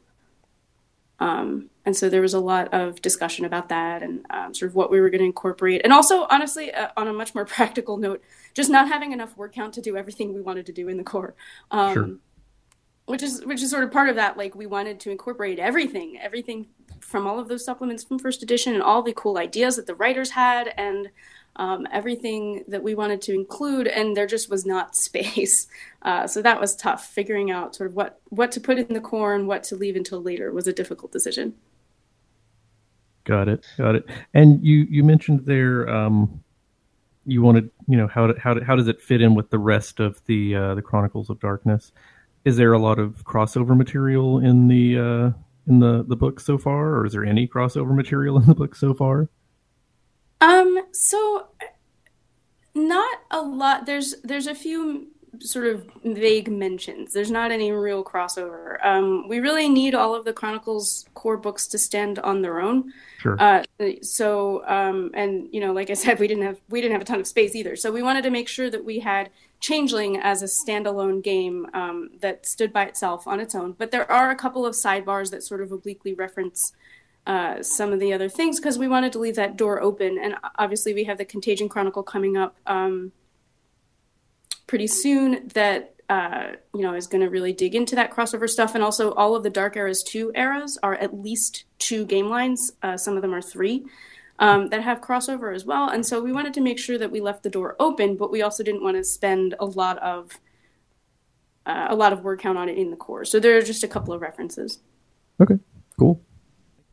[1.21, 4.75] Um, and so there was a lot of discussion about that and um, sort of
[4.75, 5.81] what we were going to incorporate.
[5.83, 8.23] And also, honestly, uh, on a much more practical note,
[8.53, 11.03] just not having enough word count to do everything we wanted to do in the
[11.03, 11.35] core.
[11.71, 12.09] Um, sure
[13.09, 16.19] which is which is sort of part of that like we wanted to incorporate everything
[16.21, 16.67] everything
[16.99, 19.95] from all of those supplements from first edition and all the cool ideas that the
[19.95, 21.09] writers had and
[21.55, 25.67] um, everything that we wanted to include and there just was not space.
[26.03, 29.01] Uh, so that was tough figuring out sort of what what to put in the
[29.01, 31.55] core and what to leave until later was a difficult decision.
[33.23, 34.05] Got it got it.
[34.35, 36.43] And you you mentioned there um,
[37.25, 39.59] you wanted you know how to, how to, how does it fit in with the
[39.59, 41.91] rest of the uh, the chronicles of darkness
[42.45, 45.31] is there a lot of crossover material in the uh,
[45.67, 48.75] in the the book so far, or is there any crossover material in the book
[48.75, 49.29] so far?
[50.41, 51.47] Um, so
[52.73, 53.85] not a lot.
[53.85, 55.07] There's there's a few
[55.39, 57.13] sort of vague mentions.
[57.13, 58.83] There's not any real crossover.
[58.85, 62.91] Um, we really need all of the Chronicles core books to stand on their own.
[63.19, 63.37] Sure.
[63.39, 63.63] Uh,
[64.01, 67.05] so, um, and you know, like I said, we didn't have we didn't have a
[67.05, 67.75] ton of space either.
[67.75, 69.29] So we wanted to make sure that we had
[69.61, 73.73] Changeling as a standalone game um, that stood by itself on its own.
[73.73, 76.71] But there are a couple of sidebars that sort of obliquely reference
[77.27, 80.17] uh, some of the other things because we wanted to leave that door open.
[80.17, 83.11] And obviously, we have the Contagion Chronicle coming up um,
[84.69, 88.75] pretty soon that uh, you know is going to really dig into that crossover stuff.
[88.75, 92.71] And also, all of the Dark Eras two eras are at least two game lines.
[92.83, 93.85] Uh, some of them are three
[94.37, 95.89] um, that have crossover as well.
[95.89, 98.41] And so we wanted to make sure that we left the door open, but we
[98.43, 100.39] also didn't want to spend a lot of
[101.65, 103.25] uh, a lot of word count on it in the core.
[103.25, 104.79] So there are just a couple of references.
[105.41, 105.57] Okay,
[105.99, 106.21] cool.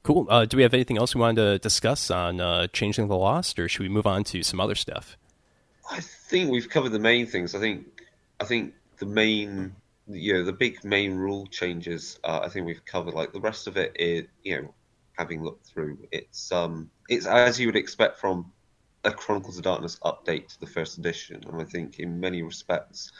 [0.02, 0.26] Cool.
[0.30, 3.58] Uh, do we have anything else we wanted to discuss on uh, Changeling the Lost,
[3.58, 5.16] or should we move on to some other stuff?
[5.90, 7.54] I think we've covered the main things.
[7.54, 7.86] I think
[8.40, 9.74] I think the main
[10.08, 12.18] you know the big main rule changes.
[12.24, 13.14] Uh, I think we've covered.
[13.14, 13.96] Like the rest of it
[14.42, 14.74] you know
[15.18, 18.52] having looked through, it's um it's as you would expect from
[19.04, 23.12] a Chronicles of Darkness update to the first edition, and I think in many respects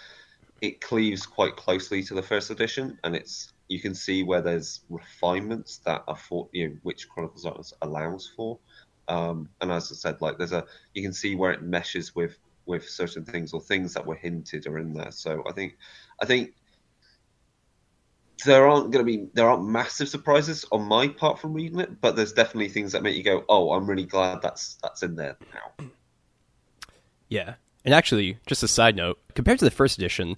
[0.61, 4.83] it cleaves quite closely to the first edition, and it's you can see where there's
[4.89, 8.59] refinements that are for you know which Chronicles of Darkness allows for.
[9.09, 10.65] Um, and as I said, like there's a
[10.95, 12.37] you can see where it meshes with
[12.67, 15.13] with certain things or things that were hinted are in there.
[15.13, 15.77] So I think
[16.21, 16.55] I think
[18.45, 22.01] there aren't going to be there aren't massive surprises on my part from reading it,
[22.01, 25.17] but there's definitely things that make you go, "Oh, I'm really glad that's that's in
[25.17, 25.87] there now."
[27.29, 27.55] Yeah,
[27.85, 30.37] and actually, just a side note, compared to the first edition,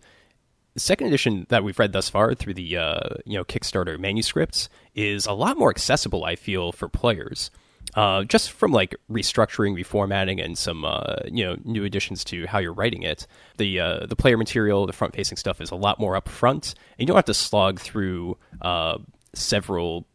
[0.75, 4.69] the second edition that we've read thus far through the uh, you know Kickstarter manuscripts
[4.95, 6.25] is a lot more accessible.
[6.25, 7.51] I feel for players
[7.95, 12.59] uh, just from like restructuring, reformatting, and some uh, you know new additions to how
[12.59, 13.27] you're writing it.
[13.57, 17.01] The uh, the player material, the front facing stuff is a lot more upfront, and
[17.01, 18.99] you don't have to slog through uh,
[19.35, 20.07] several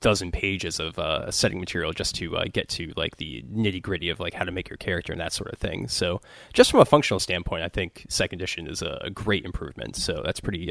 [0.00, 4.10] dozen pages of uh, setting material just to uh, get to like the nitty gritty
[4.10, 5.88] of like how to make your character and that sort of thing.
[5.88, 6.20] So
[6.52, 9.96] just from a functional standpoint, I think second edition is a, great improvement.
[9.96, 10.70] So that's pretty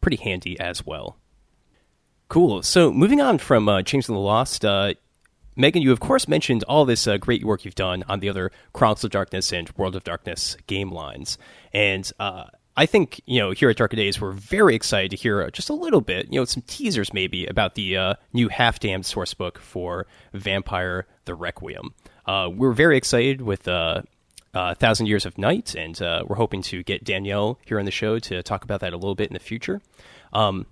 [0.00, 1.18] pretty handy as well.
[2.28, 2.62] Cool.
[2.62, 4.94] So moving on from uh, Changeling the Lost, uh,
[5.58, 8.52] Megan, you of course mentioned all this uh, great work you've done on the other
[8.72, 11.36] Chronicles of Darkness and World of Darkness game lines,
[11.72, 12.44] and uh,
[12.76, 15.74] I think you know here at Darker Days we're very excited to hear just a
[15.74, 20.06] little bit, you know, some teasers maybe about the uh, new Half Damned sourcebook for
[20.32, 21.92] Vampire: The Requiem.
[22.24, 23.68] Uh, we're very excited with.
[23.68, 24.02] Uh,
[24.54, 27.90] uh, Thousand Years of Night, and uh, we're hoping to get Danielle here on the
[27.90, 29.82] show to talk about that a little bit in the future.
[30.32, 30.64] Um,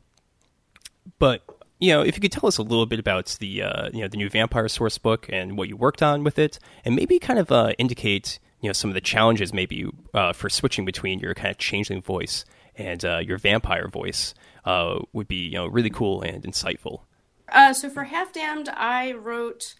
[1.19, 1.43] but
[1.79, 4.09] you know, if you could tell us a little bit about the uh, you know
[4.09, 7.39] the new Vampire source book and what you worked on with it, and maybe kind
[7.39, 11.35] of uh, indicate you know some of the challenges maybe uh, for switching between your
[11.35, 12.45] kind of changeling voice
[12.77, 17.03] and uh, your vampire voice uh, would be you know really cool and insightful.
[17.49, 19.75] Uh, so for Half Damned, I wrote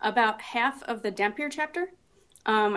[0.00, 1.92] about half of the Dhampir chapter,
[2.46, 2.76] um,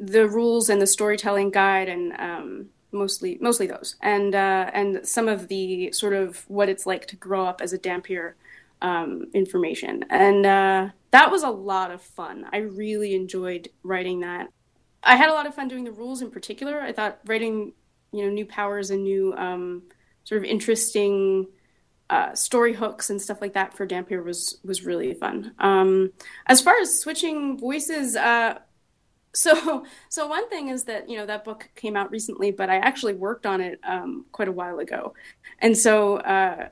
[0.00, 5.28] the rules and the storytelling guide and um, mostly mostly those, and uh, and some
[5.28, 8.34] of the sort of what it's like to grow up as a Dhampir
[8.80, 12.46] um, information, and uh, that was a lot of fun.
[12.52, 14.48] I really enjoyed writing that.
[15.02, 16.80] I had a lot of fun doing the rules in particular.
[16.80, 17.72] I thought writing
[18.12, 19.82] you know new powers and new um,
[20.24, 21.48] sort of interesting
[22.10, 25.52] uh, story hooks and stuff like that for Dhampir was was really fun.
[25.58, 26.12] Um,
[26.46, 28.58] as far as switching voices, uh,
[29.34, 32.76] so so one thing is that you know that book came out recently but i
[32.76, 35.14] actually worked on it um, quite a while ago.
[35.60, 36.68] And so uh,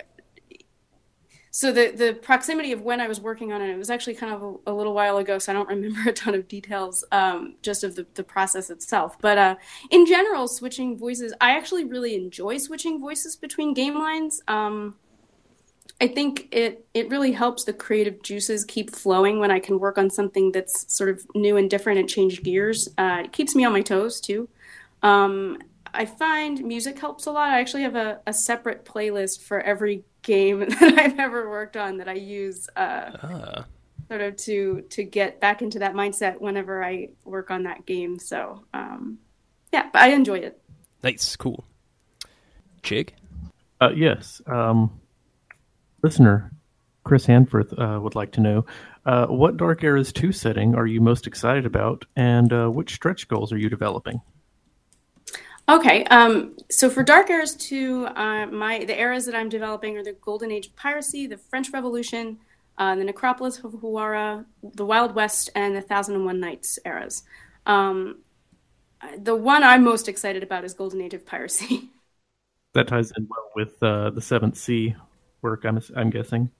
[1.50, 4.32] so the the proximity of when i was working on it it was actually kind
[4.32, 7.56] of a, a little while ago so i don't remember a ton of details um,
[7.62, 9.18] just of the, the process itself.
[9.20, 9.56] But uh,
[9.90, 14.40] in general switching voices i actually really enjoy switching voices between game lines.
[14.48, 14.96] Um,
[16.00, 19.98] I think it it really helps the creative juices keep flowing when I can work
[19.98, 22.88] on something that's sort of new and different and change gears.
[22.98, 24.48] Uh, it keeps me on my toes too.
[25.02, 25.58] Um,
[25.94, 27.50] I find music helps a lot.
[27.50, 31.98] I actually have a, a, separate playlist for every game that I've ever worked on
[31.98, 33.64] that I use uh, ah.
[34.08, 38.18] sort of to to get back into that mindset whenever I work on that game.
[38.18, 39.18] So um,
[39.72, 40.58] yeah, but I enjoy it.
[41.02, 41.64] Nice, cool.
[42.82, 43.10] Chig?
[43.80, 44.40] Uh, yes.
[44.46, 45.00] Um,
[46.02, 46.52] Listener
[47.04, 48.64] Chris Hanforth uh, would like to know
[49.04, 53.26] uh, what Dark Eras 2 setting are you most excited about, and uh, which stretch
[53.28, 54.20] goals are you developing?
[55.68, 60.04] Okay, um, so for Dark Eras 2, uh, my the eras that I'm developing are
[60.04, 62.38] the Golden Age of Piracy, the French Revolution,
[62.78, 67.22] uh, the Necropolis of Huara, the Wild West, and the Thousand and One Nights eras.
[67.64, 68.18] Um,
[69.18, 71.88] the one I'm most excited about is Golden Age of Piracy.
[72.74, 74.96] That ties in well with uh, the Seventh Sea
[75.42, 75.64] work.
[75.64, 76.50] I'm I'm guessing.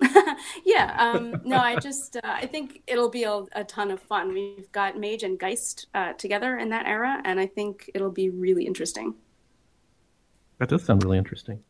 [0.64, 0.96] yeah.
[0.98, 4.32] Um, no, I just uh, I think it'll be a, a, ton of fun.
[4.32, 8.30] We've got Mage and Geist uh, together in that era, and I think it'll be
[8.30, 9.14] really interesting.
[10.58, 11.62] That does sound really interesting.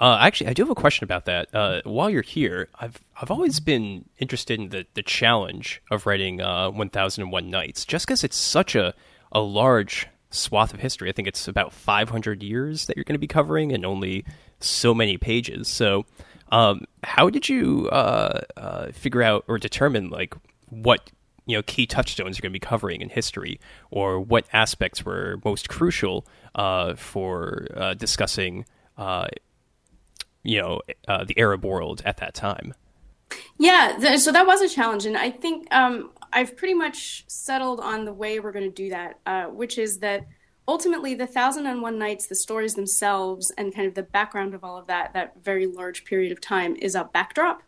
[0.00, 1.54] Uh, actually, I do have a question about that.
[1.54, 6.40] Uh, while you're here, I've I've always been interested in the, the challenge of writing
[6.40, 8.94] uh, 1001 Nights, just because it's such a,
[9.30, 11.08] a large swath of history.
[11.08, 14.24] I think it's about 500 years that you're going to be covering, and only
[14.60, 15.68] so many pages.
[15.68, 16.06] So,
[16.52, 20.34] um, how did you uh, uh, figure out or determine like
[20.68, 21.10] what
[21.46, 23.60] you know key touchstones you're going to be covering in history,
[23.90, 27.66] or what aspects were most crucial uh, for
[27.96, 28.64] discussing?
[30.42, 32.74] you know uh, the Arab world at that time.
[33.58, 37.80] Yeah, th- so that was a challenge, and I think um, I've pretty much settled
[37.80, 40.26] on the way we're going to do that, uh, which is that
[40.68, 44.62] ultimately the Thousand and One Nights, the stories themselves, and kind of the background of
[44.62, 47.62] all of that, that very large period of time, is a backdrop.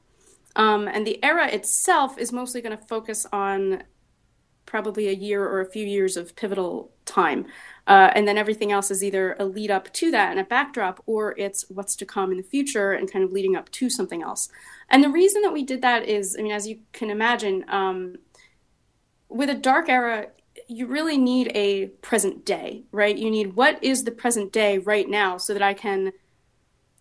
[0.54, 3.84] Um, and the era itself is mostly going to focus on
[4.66, 7.46] probably a year or a few years of pivotal time.
[7.86, 11.02] Uh, and then everything else is either a lead up to that and a backdrop,
[11.06, 14.22] or it's what's to come in the future and kind of leading up to something
[14.22, 14.48] else.
[14.88, 18.16] And the reason that we did that is, I mean, as you can imagine, um,
[19.32, 20.28] with a dark era,
[20.68, 23.16] you really need a present day, right?
[23.16, 26.12] You need what is the present day right now so that I can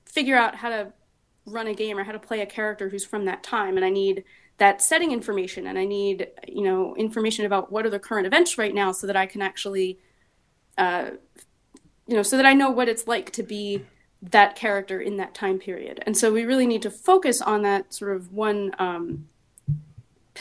[0.06, 0.94] figure out how to
[1.46, 3.78] run a game or how to play a character who's from that time.
[3.78, 4.24] And I need
[4.58, 8.58] that setting information and I need, you know, information about what are the current events
[8.58, 10.00] right now so that I can actually
[10.78, 11.12] uh,
[12.08, 13.86] you know, so that I know what it's like to be
[14.22, 16.04] that character in that time period.
[16.06, 19.30] And so we really need to focus on that sort of one um,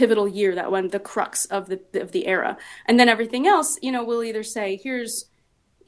[0.01, 3.79] pivotal year, that one, the crux of the of the era, and then everything else,
[3.83, 5.27] you know, we'll either say here's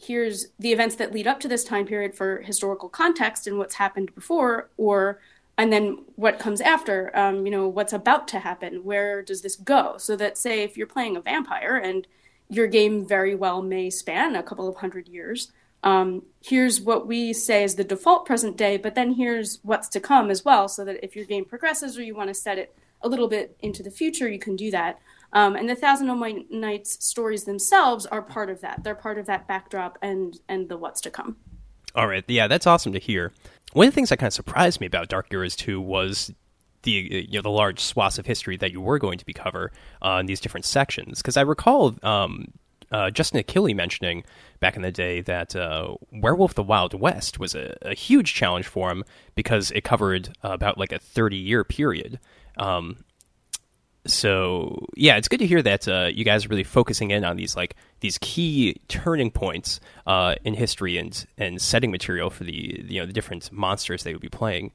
[0.06, 3.76] here's the events that lead up to this time period for historical context and what's
[3.84, 5.18] happened before, or
[5.56, 5.84] and then
[6.16, 9.96] what comes after, um, you know, what's about to happen, where does this go?
[9.98, 12.06] So that say if you're playing a vampire and
[12.48, 15.52] your game very well may span a couple of hundred years.
[15.82, 20.00] Um, here's what we say is the default present day, but then here's what's to
[20.00, 22.74] come as well, so that if your game progresses or you want to set it
[23.02, 24.98] a little bit into the future, you can do that.
[25.32, 28.84] Um, and the Thousand and One Nights stories themselves are part of that.
[28.84, 31.36] They're part of that backdrop and and the what's to come.
[31.94, 33.32] All right, yeah, that's awesome to hear.
[33.72, 36.32] One of the things that kind of surprised me about Dark Eras 2 was
[36.82, 39.72] the you know the large swaths of history that you were going to be cover
[40.04, 41.22] uh, in these different sections.
[41.22, 42.52] Because I recall um,
[42.90, 44.24] uh, Justin Achilli mentioning
[44.60, 48.66] back in the day that uh, Werewolf the Wild West was a, a, huge challenge
[48.66, 49.02] for him
[49.34, 52.20] because it covered about like a 30 year period.
[52.56, 53.04] Um,
[54.06, 57.36] so yeah, it's good to hear that uh, you guys are really focusing in on
[57.36, 62.84] these like these key turning points uh, in history and and setting material for the
[62.88, 64.72] you know the different monsters they would be playing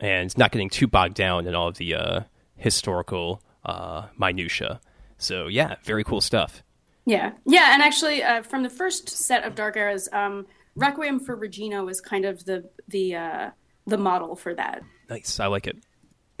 [0.00, 2.20] and not getting too bogged down in all of the uh,
[2.56, 4.80] historical uh, minutia.
[5.18, 6.62] So yeah, very cool stuff.
[7.04, 11.34] Yeah, yeah, and actually, uh, from the first set of Dark Eras, um, Requiem for
[11.34, 13.50] Regina was kind of the the uh,
[13.86, 14.82] the model for that.
[15.08, 15.76] Nice, I like it.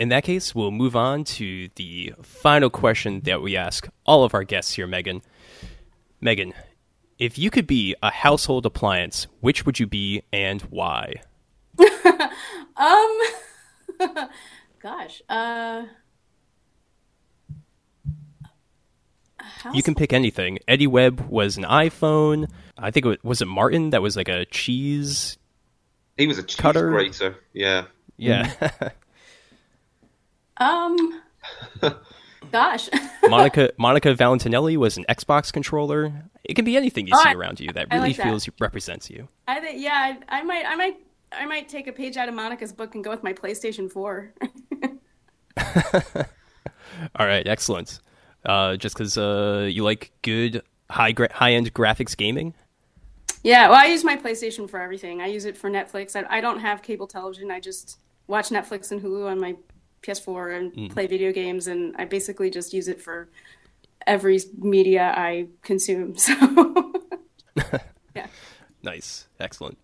[0.00, 4.32] In that case, we'll move on to the final question that we ask all of
[4.32, 5.20] our guests here, Megan.
[6.22, 6.54] Megan,
[7.18, 11.16] if you could be a household appliance, which would you be and why?
[12.76, 13.18] um.
[14.82, 15.20] Gosh.
[15.28, 15.84] Uh,
[19.74, 20.60] you can pick anything.
[20.66, 22.50] Eddie Webb was an iPhone.
[22.78, 25.36] I think it was, was it Martin that was like a cheese.
[26.16, 26.88] He was a cheese cutter.
[26.88, 27.36] grater.
[27.52, 27.84] Yeah.
[28.16, 28.50] Yeah.
[30.60, 31.22] um.
[32.52, 32.88] Gosh.
[33.28, 36.12] Monica Monica Valentinelli was an Xbox controller.
[36.44, 38.54] It can be anything you oh, see I, around you that really like feels that.
[38.60, 39.28] represents you.
[39.46, 40.96] I think yeah, I, I might I might
[41.32, 44.32] I might take a page out of Monica's book and go with my PlayStation 4.
[47.16, 48.00] All right, excellent.
[48.44, 52.54] Uh, just because uh, you like good high gra- high end graphics gaming.
[53.42, 55.22] Yeah, well, I use my PlayStation for everything.
[55.22, 56.16] I use it for Netflix.
[56.16, 57.50] I, I don't have cable television.
[57.50, 59.56] I just watch Netflix and Hulu on my
[60.02, 60.90] PS4 and mm.
[60.90, 63.28] play video games, and I basically just use it for
[64.06, 66.16] every media I consume.
[67.56, 67.62] So,
[68.14, 68.26] yeah.
[68.82, 69.76] Nice, excellent.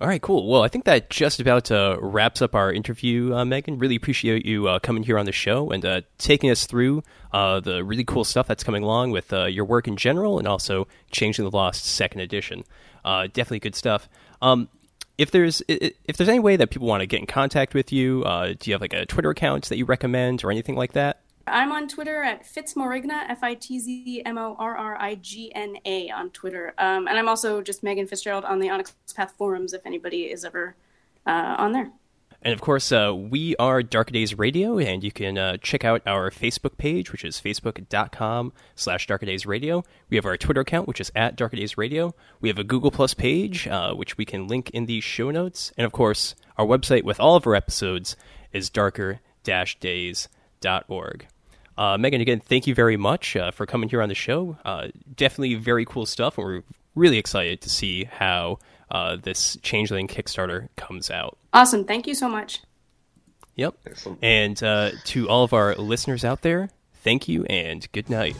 [0.00, 0.48] All right, cool.
[0.48, 3.78] Well, I think that just about uh, wraps up our interview, uh, Megan.
[3.78, 7.02] Really appreciate you uh, coming here on the show and uh, taking us through
[7.32, 10.48] uh, the really cool stuff that's coming along with uh, your work in general and
[10.48, 12.64] also Changeling the Lost Second Edition.
[13.04, 14.08] definitely good stuff.
[14.40, 14.70] Um,
[15.20, 18.22] if there's if there's any way that people want to get in contact with you,
[18.58, 21.20] do you have like a Twitter account that you recommend or anything like that?
[21.46, 25.52] I'm on Twitter at Fitzmorrigna, F I T Z M O R R I G
[25.54, 26.72] N A on Twitter.
[26.78, 30.44] Um, and I'm also just Megan Fitzgerald on the Onyx Path forums if anybody is
[30.44, 30.74] ever
[31.26, 31.90] uh, on there.
[32.42, 36.00] And of course, uh, we are Darker Days Radio, and you can uh, check out
[36.06, 39.84] our Facebook page, which is facebook.com slash Darker Days Radio.
[40.08, 42.14] We have our Twitter account, which is at Darker Days Radio.
[42.40, 45.70] We have a Google Plus page, uh, which we can link in the show notes.
[45.76, 48.16] And of course, our website with all of our episodes
[48.54, 51.26] is darker-days.org.
[51.76, 54.56] Uh, Megan, again, thank you very much uh, for coming here on the show.
[54.64, 56.62] Uh, definitely very cool stuff, and we're
[56.94, 58.58] really excited to see how
[58.90, 61.38] uh, this Changeling Kickstarter comes out.
[61.52, 61.84] Awesome.
[61.84, 62.60] Thank you so much.
[63.56, 63.74] Yep.
[63.86, 64.18] Excellent.
[64.22, 66.70] And uh, to all of our listeners out there,
[67.02, 68.36] thank you and good night.